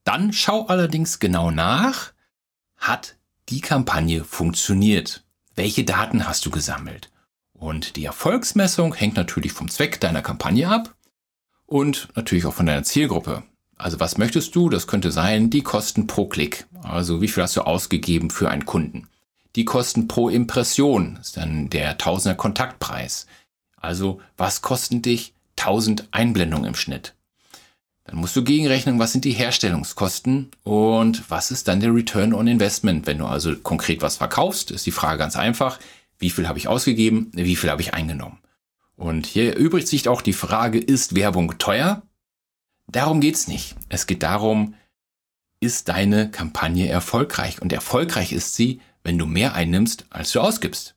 Dann 0.05 0.33
schau 0.33 0.67
allerdings 0.67 1.19
genau 1.19 1.51
nach, 1.51 2.13
hat 2.77 3.17
die 3.49 3.61
Kampagne 3.61 4.25
funktioniert? 4.25 5.25
Welche 5.55 5.85
Daten 5.85 6.27
hast 6.27 6.47
du 6.47 6.51
gesammelt? 6.51 7.11
Und 7.53 7.97
die 7.97 8.05
Erfolgsmessung 8.05 8.95
hängt 8.95 9.17
natürlich 9.17 9.53
vom 9.53 9.69
Zweck 9.69 10.01
deiner 10.01 10.23
Kampagne 10.23 10.69
ab 10.69 10.95
und 11.69 12.09
natürlich 12.17 12.47
auch 12.47 12.55
von 12.55 12.67
deiner 12.67 12.83
Zielgruppe. 12.83 13.45
Also 13.77 14.01
was 14.01 14.19
möchtest 14.19 14.57
du? 14.57 14.69
Das 14.69 14.89
könnte 14.89 15.13
sein, 15.13 15.51
die 15.51 15.63
Kosten 15.63 16.09
pro 16.09 16.27
Klick. 16.27 16.67
Also 16.83 17.21
wie 17.21 17.29
viel 17.29 17.45
hast 17.45 17.57
du 17.57 17.61
ausgegeben 17.61 18.31
für 18.31 18.51
einen 18.51 18.67
Kunden? 18.67 19.07
Die 19.55 19.65
Kosten 19.65 20.09
pro 20.09 20.29
Impression 20.29 21.17
ist 21.21 21.37
dann 21.37 21.71
der 21.71 21.97
Tausender 21.97 22.37
Kontaktpreis. 22.37 23.27
Also 23.77 24.21
was 24.37 24.63
kosten 24.63 25.03
dich 25.03 25.33
1000 25.59 26.09
Einblendungen 26.11 26.67
im 26.67 26.75
Schnitt? 26.75 27.15
Dann 28.05 28.17
musst 28.17 28.35
du 28.35 28.43
gegenrechnen, 28.43 28.99
was 28.99 29.13
sind 29.13 29.27
die 29.27 29.33
Herstellungskosten 29.33 30.51
und 30.65 31.31
was 31.31 31.51
ist 31.51 31.69
dann 31.69 31.81
der 31.81 31.95
Return 31.95 32.33
on 32.33 32.49
Investment. 32.49 33.07
Wenn 33.07 33.19
du 33.19 33.27
also 33.27 33.55
konkret 33.55 34.01
was 34.01 34.17
verkaufst, 34.17 34.71
ist 34.71 34.87
die 34.87 34.93
Frage 34.93 35.19
ganz 35.19 35.37
einfach, 35.37 35.79
wie 36.19 36.31
viel 36.31 36.49
habe 36.49 36.59
ich 36.59 36.69
ausgegeben, 36.69 37.31
wie 37.35 37.57
viel 37.57 37.71
habe 37.71 37.83
ich 37.83 37.95
eingenommen. 37.95 38.39
Und 38.99 39.27
hier 39.27 39.55
erübrigt 39.55 39.87
sich 39.87 40.09
auch 40.09 40.23
die 40.23 40.33
Frage, 40.33 40.81
ist 40.81 41.15
Werbung 41.15 41.57
teuer? 41.59 42.03
Darum 42.89 43.21
geht's 43.21 43.47
nicht. 43.47 43.77
Es 43.89 44.09
geht 44.09 44.25
darum, 44.25 44.75
ist 45.61 45.89
deine 45.89 46.33
Kampagne 46.33 46.89
erfolgreich? 46.89 47.63
Und 47.63 47.73
erfolgreich 47.73 48.33
ist 48.33 48.57
sie, 48.57 48.81
wenn 49.05 49.17
du 49.17 49.25
mehr 49.25 49.55
einnimmst, 49.55 50.07
als 50.11 50.33
du 50.33 50.41
ausgibst. 50.41 50.97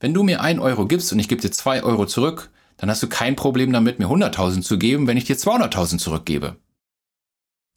Wenn 0.00 0.12
du 0.12 0.24
mir 0.24 0.40
ein 0.40 0.58
Euro 0.58 0.88
gibst 0.88 1.12
und 1.12 1.20
ich 1.20 1.28
gebe 1.28 1.40
dir 1.40 1.52
zwei 1.52 1.84
Euro 1.84 2.04
zurück, 2.04 2.50
dann 2.78 2.90
hast 2.90 3.02
du 3.02 3.08
kein 3.08 3.36
Problem 3.36 3.72
damit, 3.72 4.00
mir 4.00 4.08
100.000 4.08 4.62
zu 4.62 4.76
geben, 4.76 5.06
wenn 5.06 5.16
ich 5.16 5.24
dir 5.24 5.36
200.000 5.36 5.98
zurückgebe. 5.98 6.56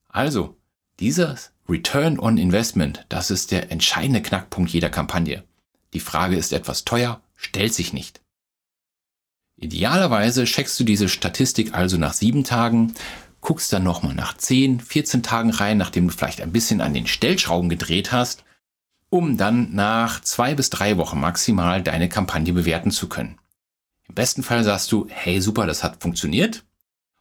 Also, 0.07 0.57
dieses 0.99 1.53
Return 1.69 2.17
on 2.17 2.39
Investment, 2.39 3.05
das 3.09 3.29
ist 3.29 3.51
der 3.51 3.71
entscheidende 3.71 4.23
Knackpunkt 4.23 4.71
jeder 4.71 4.89
Kampagne. 4.89 5.43
Die 5.93 5.99
Frage 5.99 6.37
ist 6.37 6.53
etwas 6.53 6.85
teuer, 6.85 7.21
stellt 7.35 7.75
sich 7.75 7.93
nicht. 7.93 8.22
Idealerweise 9.63 10.43
checkst 10.43 10.77
du 10.77 10.83
diese 10.83 11.07
Statistik 11.07 11.73
also 11.73 11.95
nach 11.95 12.11
sieben 12.11 12.43
Tagen, 12.43 12.93
guckst 13.39 13.71
dann 13.71 13.83
nochmal 13.83 14.13
nach 14.13 14.35
10, 14.35 14.81
14 14.81 15.23
Tagen 15.23 15.51
rein, 15.51 15.77
nachdem 15.77 16.07
du 16.07 16.13
vielleicht 16.13 16.41
ein 16.41 16.51
bisschen 16.51 16.81
an 16.81 16.93
den 16.93 17.07
Stellschrauben 17.07 17.69
gedreht 17.69 18.11
hast, 18.11 18.43
um 19.09 19.37
dann 19.37 19.73
nach 19.73 20.19
zwei 20.19 20.53
bis 20.53 20.69
drei 20.69 20.97
Wochen 20.97 21.17
maximal 21.17 21.81
deine 21.81 22.09
Kampagne 22.09 22.51
bewerten 22.51 22.91
zu 22.91 23.07
können. 23.07 23.39
Im 24.09 24.15
besten 24.15 24.43
Fall 24.43 24.65
sagst 24.65 24.91
du, 24.91 25.07
hey 25.09 25.39
super, 25.39 25.65
das 25.65 25.81
hat 25.81 26.01
funktioniert. 26.01 26.65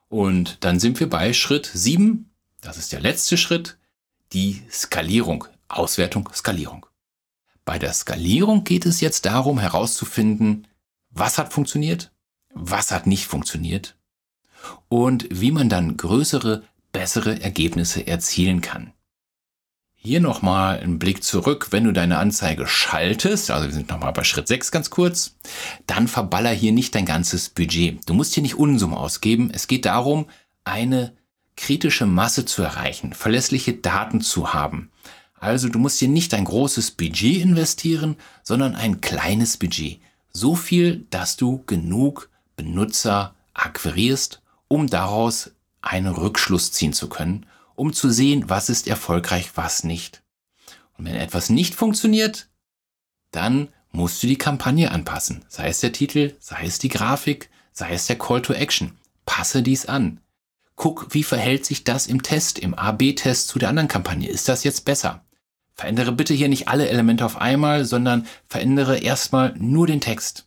Und 0.09 0.65
dann 0.65 0.81
sind 0.81 0.99
wir 0.99 1.09
bei 1.09 1.33
Schritt 1.35 1.71
7, 1.73 2.29
das 2.61 2.77
ist 2.77 2.91
der 2.91 3.01
letzte 3.01 3.37
Schritt, 3.37 3.79
die 4.33 4.63
Skalierung, 4.69 5.47
Auswertung, 5.69 6.29
Skalierung. 6.35 6.87
Bei 7.65 7.79
der 7.79 7.93
Skalierung 7.93 8.65
geht 8.65 8.85
es 8.85 9.01
jetzt 9.01 9.27
darum 9.27 9.61
herauszufinden, 9.61 10.67
was 11.11 11.39
hat 11.39 11.53
funktioniert, 11.53 12.11
was 12.55 12.91
hat 12.91 13.07
nicht 13.07 13.27
funktioniert 13.27 13.97
und 14.89 15.27
wie 15.31 15.51
man 15.51 15.69
dann 15.69 15.97
größere, 15.97 16.63
bessere 16.93 17.41
Ergebnisse 17.41 18.07
erzielen 18.07 18.61
kann. 18.61 18.93
Hier 19.95 20.21
nochmal 20.21 20.81
ein 20.81 20.99
Blick 20.99 21.23
zurück, 21.23 21.69
wenn 21.71 21.85
du 21.85 21.93
deine 21.93 22.19
Anzeige 22.19 22.67
schaltest, 22.67 23.53
also 23.53 23.69
wir 23.69 23.73
sind 23.73 23.89
nochmal 23.89 24.13
bei 24.13 24.25
Schritt 24.25 24.49
6 24.49 24.73
ganz 24.73 24.91
kurz, 24.91 25.37
dann 25.87 26.09
verballer 26.09 26.51
hier 26.51 26.73
nicht 26.73 26.97
dein 26.97 27.07
ganzes 27.07 27.49
Budget. 27.49 28.01
Du 28.09 28.15
musst 28.15 28.35
hier 28.35 28.43
nicht 28.43 28.57
Unsummen 28.57 28.97
ausgeben. 28.97 29.53
Es 29.55 29.69
geht 29.69 29.85
darum, 29.85 30.27
eine 30.65 31.13
kritische 31.57 32.07
Masse 32.07 32.45
zu 32.45 32.63
erreichen, 32.63 33.13
verlässliche 33.13 33.75
Daten 33.75 34.21
zu 34.21 34.53
haben. 34.53 34.91
Also 35.39 35.69
du 35.69 35.79
musst 35.79 36.01
hier 36.01 36.09
nicht 36.09 36.35
ein 36.35 36.47
großes 36.47 36.93
Budget 36.93 37.41
investieren, 37.41 38.17
sondern 38.43 38.75
ein 38.75 39.01
kleines 39.01 39.57
Budget. 39.57 40.01
So 40.33 40.57
viel, 40.57 41.07
dass 41.11 41.37
du 41.37 41.63
genug 41.67 42.29
Benutzer 42.65 43.35
akquirierst 43.55 44.43
um 44.73 44.87
daraus 44.87 45.51
einen 45.83 46.15
Rückschluss 46.15 46.73
ziehen 46.73 46.95
zu 46.95 47.11
können, 47.11 47.45
um 47.75 47.93
zu 47.93 48.09
sehen, 48.09 48.49
was 48.49 48.71
ist 48.71 48.89
erfolgreich, 48.89 49.51
was 49.55 49.85
nicht. 49.85 50.23
Und 50.97 51.05
wenn 51.05 51.15
etwas 51.15 51.51
nicht 51.51 51.75
funktioniert, 51.75 52.49
dann 53.33 53.69
musst 53.91 54.23
du 54.23 54.27
die 54.27 54.39
Kampagne 54.39 54.91
anpassen. 54.91 55.45
Sei 55.47 55.69
es 55.69 55.81
der 55.81 55.93
Titel, 55.93 56.37
sei 56.39 56.65
es 56.65 56.79
die 56.79 56.89
Grafik, 56.89 57.51
sei 57.73 57.93
es 57.93 58.07
der 58.07 58.17
Call 58.17 58.41
to 58.41 58.55
Action. 58.55 58.97
Passe 59.27 59.63
dies 59.63 59.85
an. 59.85 60.23
Guck, 60.75 61.13
wie 61.13 61.23
verhält 61.23 61.67
sich 61.67 61.85
das 61.85 62.07
im 62.07 62.23
Test, 62.23 62.59
im 62.59 62.73
AB-Test 62.73 63.49
zu 63.49 63.59
der 63.59 63.69
anderen 63.69 63.89
Kampagne. 63.89 64.31
Ist 64.31 64.49
das 64.49 64.65
jetzt 64.65 64.87
besser? 64.87 65.23
Verändere 65.75 66.13
bitte 66.13 66.33
hier 66.33 66.49
nicht 66.49 66.69
alle 66.69 66.89
Elemente 66.89 67.27
auf 67.27 67.37
einmal, 67.37 67.85
sondern 67.85 68.27
verändere 68.47 68.97
erstmal 68.97 69.55
nur 69.59 69.87
den 69.87 70.01
Text. 70.01 70.47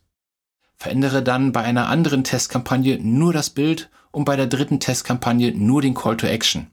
Verändere 0.76 1.22
dann 1.22 1.52
bei 1.52 1.62
einer 1.62 1.88
anderen 1.88 2.24
Testkampagne 2.24 2.98
nur 3.00 3.32
das 3.32 3.50
Bild 3.50 3.90
und 4.10 4.24
bei 4.24 4.36
der 4.36 4.46
dritten 4.46 4.80
Testkampagne 4.80 5.52
nur 5.52 5.82
den 5.82 5.94
Call 5.94 6.16
to 6.16 6.26
Action. 6.26 6.70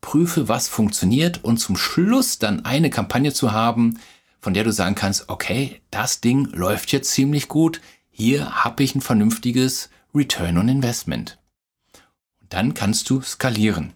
Prüfe, 0.00 0.48
was 0.48 0.68
funktioniert 0.68 1.44
und 1.44 1.58
zum 1.58 1.76
Schluss 1.76 2.38
dann 2.38 2.64
eine 2.64 2.90
Kampagne 2.90 3.32
zu 3.32 3.52
haben, 3.52 3.98
von 4.40 4.52
der 4.52 4.64
du 4.64 4.72
sagen 4.72 4.94
kannst, 4.94 5.28
okay, 5.28 5.80
das 5.90 6.20
Ding 6.20 6.46
läuft 6.52 6.92
jetzt 6.92 7.10
ziemlich 7.12 7.48
gut, 7.48 7.80
hier 8.10 8.64
habe 8.64 8.82
ich 8.82 8.94
ein 8.94 9.00
vernünftiges 9.00 9.88
Return 10.14 10.58
on 10.58 10.68
Investment. 10.68 11.38
Und 12.40 12.52
dann 12.52 12.74
kannst 12.74 13.08
du 13.08 13.22
skalieren. 13.22 13.94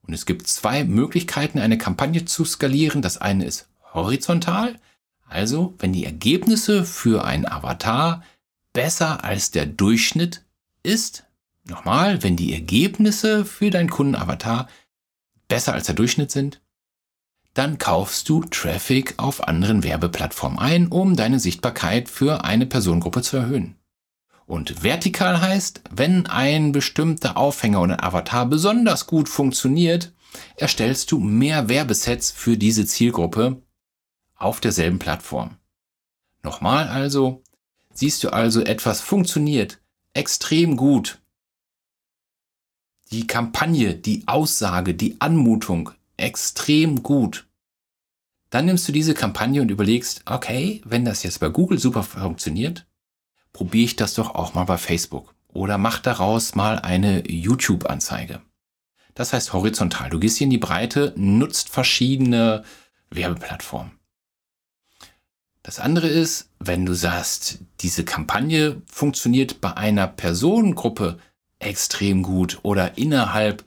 Und 0.00 0.14
es 0.14 0.24
gibt 0.24 0.46
zwei 0.46 0.84
Möglichkeiten, 0.84 1.58
eine 1.58 1.76
Kampagne 1.76 2.24
zu 2.24 2.46
skalieren. 2.46 3.02
Das 3.02 3.18
eine 3.18 3.44
ist 3.44 3.68
Horizontal, 3.92 4.76
also 5.28 5.74
wenn 5.78 5.92
die 5.92 6.06
Ergebnisse 6.06 6.84
für 6.84 7.24
einen 7.24 7.46
Avatar 7.46 8.22
besser 8.72 9.24
als 9.24 9.50
der 9.50 9.66
Durchschnitt 9.66 10.44
ist. 10.82 11.24
Nochmal, 11.64 12.22
wenn 12.22 12.36
die 12.36 12.52
Ergebnisse 12.52 13.44
für 13.44 13.70
deinen 13.70 13.90
Kundenavatar 13.90 14.68
besser 15.48 15.74
als 15.74 15.86
der 15.86 15.94
Durchschnitt 15.94 16.30
sind, 16.30 16.60
dann 17.54 17.78
kaufst 17.78 18.28
du 18.28 18.42
Traffic 18.42 19.14
auf 19.16 19.48
anderen 19.48 19.82
Werbeplattformen 19.82 20.58
ein, 20.58 20.88
um 20.88 21.16
deine 21.16 21.40
Sichtbarkeit 21.40 22.08
für 22.08 22.44
eine 22.44 22.66
Personengruppe 22.66 23.22
zu 23.22 23.36
erhöhen. 23.36 23.74
Und 24.46 24.82
vertikal 24.82 25.40
heißt, 25.40 25.82
wenn 25.90 26.26
ein 26.26 26.72
bestimmter 26.72 27.36
Aufhänger 27.36 27.82
oder 27.82 28.02
Avatar 28.02 28.46
besonders 28.46 29.06
gut 29.06 29.28
funktioniert, 29.28 30.12
erstellst 30.56 31.10
du 31.12 31.18
mehr 31.18 31.68
Werbesets 31.68 32.30
für 32.30 32.56
diese 32.56 32.86
Zielgruppe 32.86 33.60
auf 34.36 34.60
derselben 34.60 34.98
Plattform. 34.98 35.56
Nochmal 36.42 36.88
also, 36.88 37.42
siehst 37.98 38.22
du 38.22 38.32
also 38.32 38.60
etwas 38.60 39.00
funktioniert 39.00 39.80
extrem 40.14 40.76
gut. 40.76 41.20
Die 43.10 43.26
Kampagne, 43.26 43.94
die 43.94 44.22
Aussage, 44.26 44.94
die 44.94 45.20
Anmutung 45.20 45.90
extrem 46.16 47.02
gut. 47.02 47.46
Dann 48.50 48.66
nimmst 48.66 48.86
du 48.88 48.92
diese 48.92 49.14
Kampagne 49.14 49.62
und 49.62 49.70
überlegst, 49.70 50.22
okay, 50.26 50.80
wenn 50.84 51.04
das 51.04 51.22
jetzt 51.22 51.40
bei 51.40 51.48
Google 51.48 51.78
super 51.78 52.02
funktioniert, 52.02 52.86
probiere 53.52 53.84
ich 53.84 53.96
das 53.96 54.14
doch 54.14 54.34
auch 54.34 54.54
mal 54.54 54.64
bei 54.64 54.78
Facebook. 54.78 55.34
Oder 55.48 55.76
mach 55.76 55.98
daraus 55.98 56.54
mal 56.54 56.78
eine 56.78 57.28
YouTube-Anzeige. 57.28 58.42
Das 59.14 59.32
heißt 59.32 59.52
horizontal. 59.52 60.10
Du 60.10 60.20
gehst 60.20 60.38
hier 60.38 60.44
in 60.44 60.50
die 60.50 60.58
Breite, 60.58 61.12
nutzt 61.16 61.68
verschiedene 61.68 62.64
Werbeplattformen. 63.10 63.97
Das 65.68 65.80
andere 65.80 66.08
ist, 66.08 66.48
wenn 66.60 66.86
du 66.86 66.94
sagst, 66.94 67.58
diese 67.80 68.02
Kampagne 68.02 68.80
funktioniert 68.90 69.60
bei 69.60 69.76
einer 69.76 70.06
Personengruppe 70.06 71.18
extrem 71.58 72.22
gut 72.22 72.60
oder 72.62 72.96
innerhalb 72.96 73.62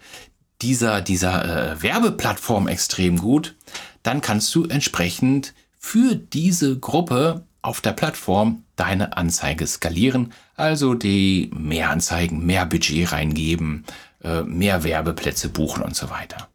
dieser, 0.63 1.01
dieser 1.01 1.73
äh, 1.73 1.83
Werbeplattform 1.83 2.67
extrem 2.67 3.19
gut, 3.19 3.53
dann 4.01 4.21
kannst 4.21 4.55
du 4.55 4.65
entsprechend 4.65 5.53
für 5.77 6.15
diese 6.15 6.79
Gruppe 6.79 7.43
auf 7.61 7.81
der 7.81 7.91
Plattform 7.91 8.63
deine 8.75 9.15
Anzeige 9.15 9.67
skalieren, 9.67 10.33
also 10.55 10.95
die 10.95 11.51
mehr 11.53 11.91
Anzeigen, 11.91 12.43
mehr 12.43 12.65
Budget 12.65 13.11
reingeben, 13.11 13.85
äh, 14.23 14.41
mehr 14.41 14.83
Werbeplätze 14.83 15.49
buchen 15.49 15.83
und 15.83 15.95
so 15.95 16.09
weiter. 16.09 16.49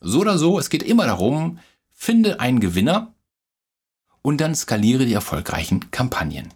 So 0.00 0.20
oder 0.20 0.38
so, 0.38 0.58
es 0.58 0.70
geht 0.70 0.82
immer 0.82 1.04
darum, 1.04 1.58
finde 1.92 2.40
einen 2.40 2.60
Gewinner 2.60 3.12
und 4.22 4.40
dann 4.40 4.54
skaliere 4.54 5.06
die 5.06 5.14
erfolgreichen 5.14 5.90
Kampagnen. 5.90 6.52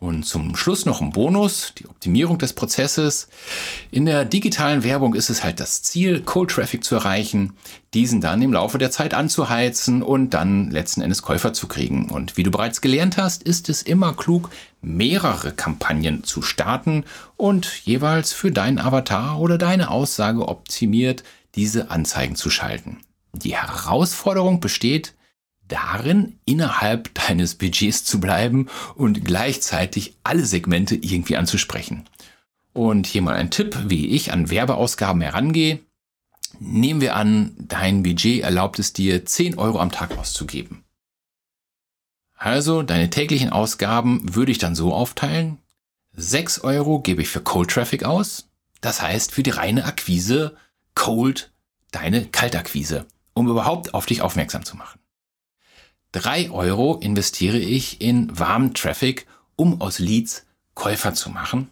Und 0.00 0.24
zum 0.24 0.56
Schluss 0.56 0.86
noch 0.86 1.02
ein 1.02 1.10
Bonus, 1.10 1.74
die 1.78 1.86
Optimierung 1.86 2.38
des 2.38 2.54
Prozesses. 2.54 3.28
In 3.90 4.06
der 4.06 4.24
digitalen 4.24 4.82
Werbung 4.82 5.14
ist 5.14 5.28
es 5.28 5.44
halt 5.44 5.60
das 5.60 5.82
Ziel, 5.82 6.22
Cold 6.22 6.50
Traffic 6.50 6.82
zu 6.82 6.94
erreichen, 6.94 7.52
diesen 7.92 8.22
dann 8.22 8.40
im 8.40 8.54
Laufe 8.54 8.78
der 8.78 8.90
Zeit 8.90 9.12
anzuheizen 9.12 10.02
und 10.02 10.30
dann 10.30 10.70
letzten 10.70 11.02
Endes 11.02 11.20
Käufer 11.20 11.52
zu 11.52 11.68
kriegen. 11.68 12.08
Und 12.08 12.38
wie 12.38 12.44
du 12.44 12.50
bereits 12.50 12.80
gelernt 12.80 13.18
hast, 13.18 13.42
ist 13.42 13.68
es 13.68 13.82
immer 13.82 14.14
klug, 14.14 14.48
mehrere 14.80 15.52
Kampagnen 15.52 16.24
zu 16.24 16.40
starten 16.40 17.04
und 17.36 17.82
jeweils 17.84 18.32
für 18.32 18.50
deinen 18.50 18.78
Avatar 18.78 19.38
oder 19.38 19.58
deine 19.58 19.90
Aussage 19.90 20.48
optimiert 20.48 21.24
diese 21.56 21.90
Anzeigen 21.90 22.36
zu 22.36 22.48
schalten. 22.48 23.00
Die 23.34 23.54
Herausforderung 23.54 24.60
besteht 24.60 25.12
darin, 25.70 26.38
innerhalb 26.44 27.14
deines 27.14 27.54
Budgets 27.54 28.04
zu 28.04 28.20
bleiben 28.20 28.68
und 28.94 29.24
gleichzeitig 29.24 30.16
alle 30.22 30.44
Segmente 30.44 30.94
irgendwie 30.96 31.36
anzusprechen. 31.36 32.08
Und 32.72 33.06
hier 33.06 33.22
mal 33.22 33.36
ein 33.36 33.50
Tipp, 33.50 33.76
wie 33.86 34.08
ich 34.08 34.32
an 34.32 34.50
Werbeausgaben 34.50 35.22
herangehe. 35.22 35.80
Nehmen 36.58 37.00
wir 37.00 37.16
an, 37.16 37.54
dein 37.58 38.02
Budget 38.02 38.42
erlaubt 38.42 38.78
es 38.78 38.92
dir, 38.92 39.24
10 39.24 39.58
Euro 39.58 39.80
am 39.80 39.90
Tag 39.90 40.16
auszugeben. 40.18 40.84
Also 42.36 42.82
deine 42.82 43.10
täglichen 43.10 43.50
Ausgaben 43.50 44.34
würde 44.34 44.52
ich 44.52 44.58
dann 44.58 44.74
so 44.74 44.94
aufteilen. 44.94 45.58
6 46.16 46.60
Euro 46.60 47.00
gebe 47.00 47.22
ich 47.22 47.28
für 47.28 47.40
Cold 47.40 47.70
Traffic 47.70 48.04
aus. 48.04 48.48
Das 48.80 49.02
heißt 49.02 49.32
für 49.32 49.42
die 49.42 49.50
reine 49.50 49.84
Akquise 49.84 50.56
Cold, 50.94 51.52
deine 51.92 52.26
Kaltakquise, 52.26 53.06
um 53.34 53.48
überhaupt 53.48 53.94
auf 53.94 54.06
dich 54.06 54.22
aufmerksam 54.22 54.64
zu 54.64 54.76
machen. 54.76 55.00
3 56.12 56.50
Euro 56.50 56.96
investiere 56.96 57.58
ich 57.58 58.00
in 58.00 58.36
warmen 58.36 58.74
Traffic, 58.74 59.26
um 59.54 59.80
aus 59.80 60.00
Leads 60.00 60.44
Käufer 60.74 61.14
zu 61.14 61.30
machen. 61.30 61.70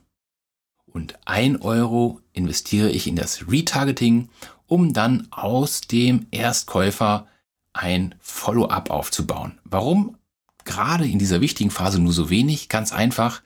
Und 0.86 1.18
1 1.26 1.60
Euro 1.62 2.20
investiere 2.32 2.90
ich 2.90 3.06
in 3.06 3.16
das 3.16 3.50
Retargeting, 3.50 4.28
um 4.66 4.92
dann 4.92 5.26
aus 5.30 5.80
dem 5.80 6.26
Erstkäufer 6.30 7.26
ein 7.72 8.14
Follow-up 8.20 8.90
aufzubauen. 8.90 9.58
Warum 9.64 10.16
gerade 10.64 11.06
in 11.06 11.18
dieser 11.18 11.40
wichtigen 11.40 11.70
Phase 11.70 11.98
nur 11.98 12.12
so 12.12 12.30
wenig? 12.30 12.68
Ganz 12.68 12.92
einfach. 12.92 13.42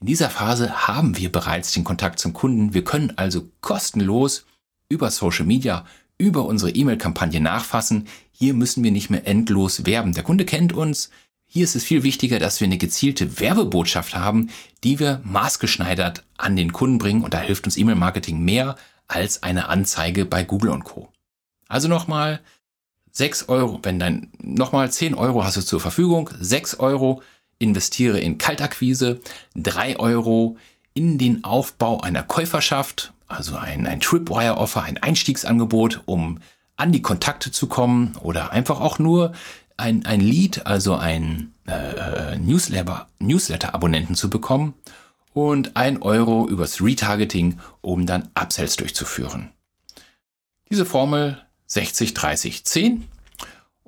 In 0.00 0.06
dieser 0.06 0.30
Phase 0.30 0.86
haben 0.86 1.18
wir 1.18 1.30
bereits 1.30 1.72
den 1.72 1.84
Kontakt 1.84 2.18
zum 2.18 2.32
Kunden. 2.32 2.72
Wir 2.72 2.84
können 2.84 3.12
also 3.16 3.50
kostenlos 3.60 4.46
über 4.88 5.10
Social 5.10 5.44
Media, 5.44 5.84
über 6.20 6.44
unsere 6.44 6.70
E-Mail-Kampagne 6.70 7.40
nachfassen. 7.40 8.06
Hier 8.30 8.54
müssen 8.54 8.84
wir 8.84 8.92
nicht 8.92 9.10
mehr 9.10 9.26
endlos 9.26 9.86
werben. 9.86 10.12
Der 10.12 10.22
Kunde 10.22 10.44
kennt 10.44 10.72
uns. 10.72 11.10
Hier 11.46 11.64
ist 11.64 11.74
es 11.74 11.82
viel 11.82 12.04
wichtiger, 12.04 12.38
dass 12.38 12.60
wir 12.60 12.66
eine 12.66 12.78
gezielte 12.78 13.40
Werbebotschaft 13.40 14.14
haben, 14.14 14.50
die 14.84 15.00
wir 15.00 15.20
maßgeschneidert 15.24 16.24
an 16.36 16.54
den 16.54 16.72
Kunden 16.72 16.98
bringen. 16.98 17.24
Und 17.24 17.34
da 17.34 17.40
hilft 17.40 17.64
uns 17.64 17.76
E-Mail-Marketing 17.76 18.38
mehr 18.38 18.76
als 19.08 19.42
eine 19.42 19.68
Anzeige 19.68 20.26
bei 20.26 20.44
Google 20.44 20.70
und 20.70 20.84
Co. 20.84 21.08
Also 21.66 21.88
nochmal 21.88 22.40
6 23.12 23.48
Euro, 23.48 23.80
wenn 23.82 23.98
dann 23.98 24.28
nochmal 24.38 24.92
10 24.92 25.14
Euro 25.14 25.42
hast 25.42 25.56
du 25.56 25.62
zur 25.62 25.80
Verfügung, 25.80 26.30
6 26.38 26.78
Euro 26.78 27.22
investiere 27.58 28.20
in 28.20 28.38
Kaltakquise, 28.38 29.20
3 29.56 29.98
Euro 29.98 30.56
in 30.94 31.18
den 31.18 31.44
Aufbau 31.44 32.00
einer 32.00 32.22
Käuferschaft, 32.22 33.12
also 33.30 33.56
ein, 33.56 33.86
ein 33.86 34.00
Tripwire-Offer, 34.00 34.82
ein 34.82 34.98
Einstiegsangebot, 34.98 36.02
um 36.06 36.40
an 36.76 36.92
die 36.92 37.02
Kontakte 37.02 37.50
zu 37.50 37.66
kommen 37.66 38.16
oder 38.22 38.52
einfach 38.52 38.80
auch 38.80 38.98
nur 38.98 39.32
ein, 39.76 40.04
ein 40.04 40.20
Lead, 40.20 40.66
also 40.66 40.96
ein 40.96 41.52
äh, 41.66 42.36
Newsletter, 42.36 43.08
Newsletter-Abonnenten 43.18 44.14
zu 44.14 44.30
bekommen 44.30 44.74
und 45.32 45.76
ein 45.76 46.02
Euro 46.02 46.48
übers 46.48 46.82
Retargeting, 46.82 47.60
um 47.80 48.06
dann 48.06 48.28
Upsells 48.34 48.76
durchzuführen. 48.76 49.50
Diese 50.70 50.84
Formel 50.84 51.38
60, 51.66 52.14
30, 52.14 52.64
10 52.64 53.08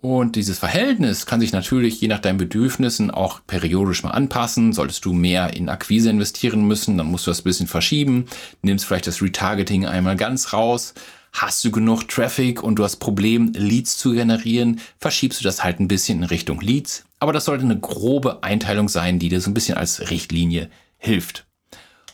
und 0.03 0.35
dieses 0.35 0.59
Verhältnis 0.59 1.27
kann 1.27 1.39
sich 1.39 1.53
natürlich 1.53 2.01
je 2.01 2.09
nach 2.09 2.19
deinen 2.19 2.37
Bedürfnissen 2.37 3.13
auch 3.13 3.41
periodisch 3.47 4.03
mal 4.03 4.11
anpassen. 4.11 4.73
Solltest 4.73 5.05
du 5.05 5.13
mehr 5.13 5.55
in 5.55 5.69
Akquise 5.69 6.11
investieren 6.11 6.67
müssen, 6.67 6.99
dann 6.99 7.07
musst 7.07 7.29
du 7.29 7.31
das 7.31 7.43
ein 7.43 7.45
bisschen 7.45 7.69
verschieben. 7.69 8.27
Nimmst 8.63 8.85
vielleicht 8.85 9.07
das 9.07 9.23
Retargeting 9.23 9.87
einmal 9.87 10.17
ganz 10.17 10.53
raus. 10.53 10.95
Hast 11.33 11.65
du 11.65 11.71
genug 11.71 12.09
Traffic 12.09 12.65
und 12.65 12.81
du 12.81 12.83
hast 12.85 12.97
Problem, 12.97 13.53
Leads 13.55 13.97
zu 13.97 14.13
generieren, 14.13 14.81
verschiebst 14.99 15.39
du 15.39 15.45
das 15.45 15.63
halt 15.63 15.79
ein 15.79 15.87
bisschen 15.87 16.19
in 16.19 16.25
Richtung 16.25 16.61
Leads. 16.61 17.05
Aber 17.21 17.33
das 17.33 17.45
sollte 17.45 17.65
eine 17.65 17.79
grobe 17.79 18.43
Einteilung 18.43 18.89
sein, 18.89 19.21
die 19.21 19.29
dir 19.29 19.41
so 19.41 19.51
ein 19.51 19.55
bisschen 19.55 19.79
als 19.79 20.11
Richtlinie 20.11 20.69
hilft. 20.99 21.47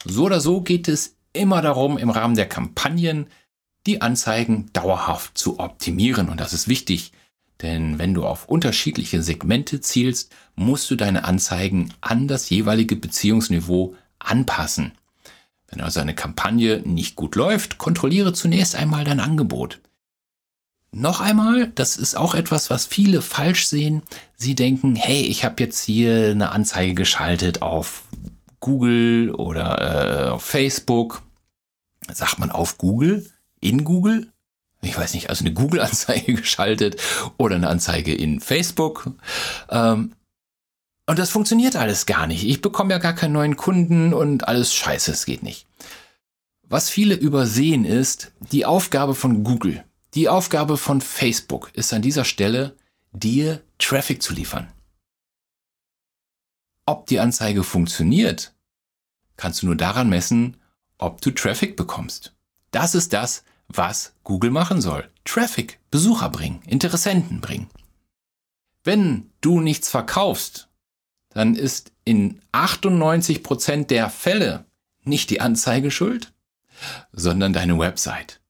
So 0.04 0.26
oder 0.26 0.40
so 0.40 0.60
geht 0.60 0.88
es 0.88 1.16
immer 1.32 1.62
darum, 1.62 1.96
im 1.96 2.10
Rahmen 2.10 2.36
der 2.36 2.50
Kampagnen 2.50 3.28
die 3.86 4.02
Anzeigen 4.02 4.68
dauerhaft 4.74 5.38
zu 5.38 5.58
optimieren. 5.58 6.28
Und 6.28 6.38
das 6.38 6.52
ist 6.52 6.68
wichtig. 6.68 7.12
Denn 7.62 7.98
wenn 7.98 8.14
du 8.14 8.24
auf 8.24 8.48
unterschiedliche 8.48 9.22
Segmente 9.22 9.80
zielst, 9.80 10.32
musst 10.54 10.90
du 10.90 10.96
deine 10.96 11.24
Anzeigen 11.24 11.92
an 12.00 12.28
das 12.28 12.50
jeweilige 12.50 12.96
Beziehungsniveau 12.96 13.96
anpassen. 14.18 14.92
Wenn 15.68 15.80
also 15.80 16.00
eine 16.00 16.14
Kampagne 16.14 16.80
nicht 16.84 17.16
gut 17.16 17.34
läuft, 17.34 17.78
kontrolliere 17.78 18.32
zunächst 18.32 18.74
einmal 18.74 19.04
dein 19.04 19.20
Angebot. 19.20 19.80
Noch 20.90 21.20
einmal, 21.20 21.68
das 21.74 21.96
ist 21.96 22.16
auch 22.16 22.34
etwas, 22.34 22.70
was 22.70 22.86
viele 22.86 23.20
falsch 23.20 23.66
sehen. 23.66 24.02
Sie 24.36 24.54
denken, 24.54 24.96
hey, 24.96 25.20
ich 25.20 25.44
habe 25.44 25.62
jetzt 25.62 25.84
hier 25.84 26.30
eine 26.30 26.50
Anzeige 26.50 26.94
geschaltet 26.94 27.60
auf 27.60 28.04
Google 28.60 29.34
oder 29.34 30.28
äh, 30.28 30.30
auf 30.30 30.42
Facebook. 30.42 31.22
Sagt 32.10 32.38
man 32.38 32.50
auf 32.50 32.78
Google? 32.78 33.30
In 33.60 33.84
Google? 33.84 34.32
Ich 34.80 34.96
weiß 34.96 35.14
nicht, 35.14 35.30
also 35.30 35.44
eine 35.44 35.54
Google-Anzeige 35.54 36.34
geschaltet 36.34 37.00
oder 37.36 37.56
eine 37.56 37.68
Anzeige 37.68 38.14
in 38.14 38.40
Facebook. 38.40 39.10
Ähm, 39.70 40.12
und 41.06 41.18
das 41.18 41.30
funktioniert 41.30 41.74
alles 41.74 42.06
gar 42.06 42.26
nicht. 42.26 42.44
Ich 42.44 42.60
bekomme 42.60 42.92
ja 42.92 42.98
gar 42.98 43.14
keinen 43.14 43.32
neuen 43.32 43.56
Kunden 43.56 44.12
und 44.12 44.46
alles 44.46 44.74
scheiße, 44.74 45.10
es 45.10 45.24
geht 45.24 45.42
nicht. 45.42 45.66
Was 46.62 46.90
viele 46.90 47.14
übersehen 47.14 47.86
ist, 47.86 48.32
die 48.52 48.66
Aufgabe 48.66 49.14
von 49.14 49.42
Google, 49.42 49.84
die 50.14 50.28
Aufgabe 50.28 50.76
von 50.76 51.00
Facebook 51.00 51.70
ist 51.72 51.92
an 51.94 52.02
dieser 52.02 52.24
Stelle, 52.24 52.76
dir 53.12 53.62
Traffic 53.78 54.22
zu 54.22 54.34
liefern. 54.34 54.70
Ob 56.84 57.06
die 57.06 57.20
Anzeige 57.20 57.64
funktioniert, 57.64 58.54
kannst 59.36 59.62
du 59.62 59.66
nur 59.66 59.76
daran 59.76 60.08
messen, 60.08 60.58
ob 60.98 61.20
du 61.22 61.30
Traffic 61.30 61.76
bekommst. 61.76 62.34
Das 62.70 62.94
ist 62.94 63.12
das, 63.12 63.44
was 63.68 64.14
Google 64.24 64.50
machen 64.50 64.80
soll. 64.80 65.08
Traffic, 65.24 65.78
Besucher 65.90 66.30
bringen, 66.30 66.62
Interessenten 66.66 67.40
bringen. 67.40 67.68
Wenn 68.84 69.30
du 69.40 69.60
nichts 69.60 69.90
verkaufst, 69.90 70.68
dann 71.30 71.54
ist 71.54 71.92
in 72.04 72.40
98% 72.52 73.86
der 73.86 74.08
Fälle 74.10 74.64
nicht 75.04 75.30
die 75.30 75.40
Anzeige 75.40 75.90
schuld, 75.90 76.32
sondern 77.12 77.52
deine 77.52 77.78
Website. 77.78 78.40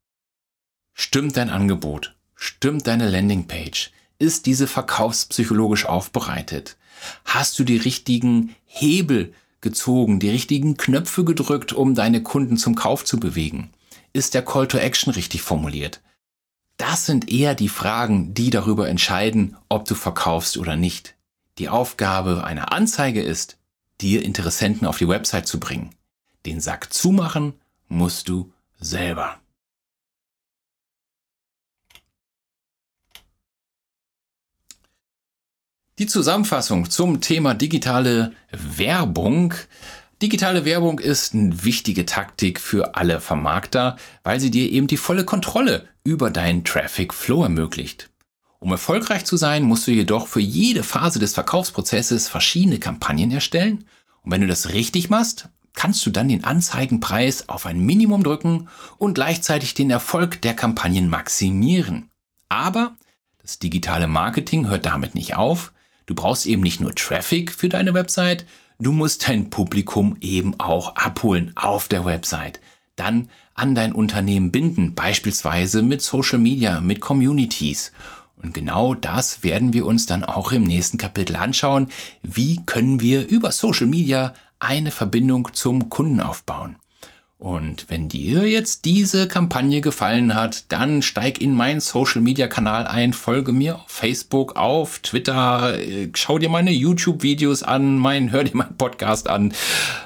Stimmt 0.95 1.37
dein 1.37 1.51
Angebot? 1.51 2.17
Stimmt 2.35 2.87
deine 2.87 3.09
Landingpage? 3.09 3.91
Ist 4.19 4.47
diese 4.47 4.67
verkaufspsychologisch 4.67 5.87
aufbereitet? 5.87 6.77
Hast 7.25 7.59
du 7.59 7.65
die 7.65 7.77
richtigen 7.77 8.55
Hebel 8.65 9.33
gezogen, 9.61 10.21
die 10.21 10.31
richtigen 10.31 10.77
Knöpfe 10.77 11.25
gedrückt, 11.25 11.73
um 11.73 11.95
deine 11.95 12.23
Kunden 12.23 12.57
zum 12.57 12.75
Kauf 12.75 13.05
zu 13.05 13.19
bewegen? 13.19 13.71
Ist 14.19 14.35
der 14.35 14.45
Call 14.45 14.67
to 14.67 14.79
Action 14.79 15.13
richtig 15.13 15.43
formuliert? 15.43 16.03
Das 16.77 17.07
sind 17.07 17.31
eher 17.31 17.55
die 17.55 17.69
Fragen, 17.69 18.35
die 18.35 18.51
darüber 18.51 18.89
entscheiden, 18.89 19.57
ob 19.69 19.85
du 19.85 19.95
verkaufst 19.95 20.57
oder 20.57 20.75
nicht. 20.75 21.15
Die 21.59 21.69
Aufgabe 21.69 22.43
einer 22.43 22.73
Anzeige 22.73 23.23
ist, 23.23 23.59
dir 24.01 24.25
Interessenten 24.25 24.89
auf 24.89 24.99
die 24.99 25.07
Website 25.07 25.47
zu 25.47 25.61
bringen. 25.61 25.95
Den 26.47 26.61
Sack 26.61 26.93
zumachen 26.93 27.53
musst 27.87 28.29
du 28.29 28.53
selber. 28.81 29.39
Die 36.01 36.07
Zusammenfassung 36.09 36.91
zum 36.91 37.21
Thema 37.21 37.55
digitale 37.55 38.33
Werbung. 38.51 39.55
Digitale 40.21 40.65
Werbung 40.65 40.99
ist 40.99 41.33
eine 41.33 41.63
wichtige 41.63 42.05
Taktik 42.05 42.59
für 42.59 42.97
alle 42.97 43.21
Vermarkter, 43.21 43.97
weil 44.25 44.41
sie 44.41 44.51
dir 44.51 44.69
eben 44.69 44.89
die 44.89 44.97
volle 44.97 45.25
Kontrolle 45.25 45.87
über 46.03 46.31
deinen 46.31 46.65
Traffic 46.65 47.15
Flow 47.15 47.45
ermöglicht. 47.45 48.11
Um 48.59 48.73
erfolgreich 48.73 49.25
zu 49.25 49.37
sein, 49.37 49.63
musst 49.63 49.87
du 49.87 49.93
jedoch 49.93 50.27
für 50.27 50.41
jede 50.41 50.83
Phase 50.83 51.21
des 51.21 51.35
Verkaufsprozesses 51.35 52.29
verschiedene 52.29 52.81
Kampagnen 52.81 53.31
erstellen. 53.31 53.85
Und 54.23 54.33
wenn 54.33 54.41
du 54.41 54.49
das 54.49 54.71
richtig 54.71 55.09
machst, 55.09 55.51
kannst 55.75 56.05
du 56.05 56.11
dann 56.11 56.29
den 56.29 56.43
Anzeigenpreis 56.43 57.49
auf 57.49 57.67
ein 57.67 57.79
Minimum 57.79 58.25
drücken 58.25 58.69
und 58.97 59.15
gleichzeitig 59.15 59.75
den 59.75 59.91
Erfolg 59.91 60.43
der 60.43 60.55
Kampagnen 60.55 61.09
maximieren. 61.09 62.11
Aber 62.49 62.97
das 63.41 63.61
digitale 63.61 64.09
Marketing 64.09 64.67
hört 64.67 64.85
damit 64.85 65.15
nicht 65.15 65.37
auf. 65.37 65.73
Du 66.07 66.17
brauchst 66.17 66.47
eben 66.47 66.63
nicht 66.63 66.81
nur 66.81 66.97
Traffic 66.97 67.53
für 67.53 67.69
deine 67.69 67.95
Website, 67.95 68.45
du 68.79 68.93
musst 68.93 69.29
dein 69.29 69.51
Publikum 69.51 70.17
eben 70.21 70.59
auch 70.59 70.95
abholen 70.97 71.53
auf 71.57 71.89
der 71.89 72.05
Website. 72.05 72.61
Dann 72.97 73.29
an 73.55 73.75
dein 73.75 73.93
Unternehmen 73.93 74.53
binden, 74.53 74.95
beispielsweise 74.95 75.83
mit 75.83 76.01
Social 76.03 76.39
Media, 76.39 76.81
mit 76.81 77.01
Communities. 77.01 77.93
Und 78.41 78.55
genau 78.55 78.95
das 78.95 79.43
werden 79.43 79.73
wir 79.73 79.85
uns 79.85 80.07
dann 80.07 80.23
auch 80.23 80.53
im 80.53 80.63
nächsten 80.63 80.97
Kapitel 80.97 81.35
anschauen. 81.37 81.89
Wie 82.23 82.65
können 82.67 83.01
wir 83.01 83.27
über 83.27 83.51
Social 83.51 83.89
Media 83.89 84.33
eine 84.61 84.93
Verbindung 84.93 85.49
zum 85.53 85.89
Kunden 85.89 86.21
aufbauen? 86.21 86.77
Und 87.41 87.89
wenn 87.89 88.09
dir 88.09 88.49
jetzt 88.49 88.85
diese 88.85 89.29
Kampagne 89.29 89.81
gefallen 89.81 90.35
hat, 90.35 90.65
dann 90.73 91.03
steig 91.03 91.41
in 91.41 91.55
meinen 91.55 91.79
Social 91.79 92.21
Media 92.21 92.49
Kanal 92.49 92.89
ein, 92.89 93.13
folge 93.13 93.53
mir 93.53 93.77
auf 93.77 93.85
Facebook, 93.87 94.57
auf 94.57 94.99
Twitter, 94.99 95.79
äh, 95.79 96.09
schau 96.15 96.39
dir 96.41 96.49
meine 96.49 96.73
YouTube 96.73 97.23
Videos 97.23 97.63
an, 97.63 97.97
mein, 97.97 98.33
hör 98.33 98.43
dir 98.43 98.57
meinen 98.57 98.77
Podcast 98.77 99.29
an, 99.29 99.53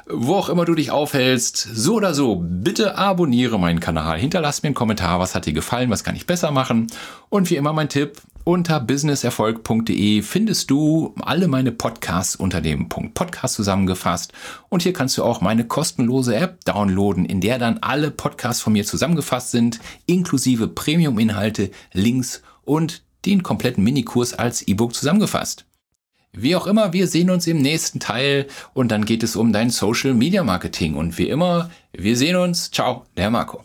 wo 0.06 0.34
auch 0.34 0.50
immer 0.50 0.66
du 0.66 0.74
dich 0.74 0.90
aufhältst. 0.90 1.56
So 1.56 1.94
oder 1.94 2.12
so, 2.12 2.44
bitte 2.46 2.98
abonniere 2.98 3.58
meinen 3.58 3.80
Kanal, 3.80 4.18
hinterlass 4.18 4.62
mir 4.62 4.66
einen 4.66 4.74
Kommentar, 4.74 5.18
was 5.18 5.34
hat 5.34 5.46
dir 5.46 5.54
gefallen, 5.54 5.88
was 5.88 6.04
kann 6.04 6.16
ich 6.16 6.26
besser 6.26 6.50
machen. 6.50 6.88
Und 7.30 7.48
wie 7.48 7.56
immer 7.56 7.72
mein 7.72 7.88
Tipp, 7.88 8.20
unter 8.44 8.80
businesserfolg.de 8.80 10.22
findest 10.22 10.70
du 10.70 11.14
alle 11.20 11.48
meine 11.48 11.72
Podcasts 11.72 12.36
unter 12.36 12.60
dem 12.60 12.88
Punkt 12.88 13.14
Podcast 13.14 13.54
zusammengefasst. 13.54 14.32
Und 14.68 14.82
hier 14.82 14.92
kannst 14.92 15.16
du 15.18 15.24
auch 15.24 15.40
meine 15.40 15.66
kostenlose 15.66 16.34
App 16.34 16.64
downloaden, 16.64 17.24
in 17.24 17.40
der 17.40 17.58
dann 17.58 17.78
alle 17.78 18.10
Podcasts 18.10 18.62
von 18.62 18.72
mir 18.72 18.84
zusammengefasst 18.84 19.50
sind, 19.50 19.80
inklusive 20.06 20.68
Premium-Inhalte, 20.68 21.70
Links 21.92 22.42
und 22.62 23.02
den 23.24 23.42
kompletten 23.42 23.84
Minikurs 23.84 24.34
als 24.34 24.62
E-Book 24.62 24.94
zusammengefasst. 24.94 25.64
Wie 26.32 26.56
auch 26.56 26.66
immer, 26.66 26.92
wir 26.92 27.06
sehen 27.08 27.30
uns 27.30 27.46
im 27.46 27.58
nächsten 27.60 28.00
Teil 28.00 28.46
und 28.72 28.90
dann 28.90 29.04
geht 29.04 29.22
es 29.22 29.36
um 29.36 29.52
dein 29.52 29.70
Social 29.70 30.14
Media 30.14 30.42
Marketing. 30.42 30.94
Und 30.94 31.18
wie 31.18 31.28
immer, 31.28 31.70
wir 31.92 32.16
sehen 32.16 32.36
uns. 32.36 32.70
Ciao, 32.70 33.04
der 33.16 33.30
Marco. 33.30 33.64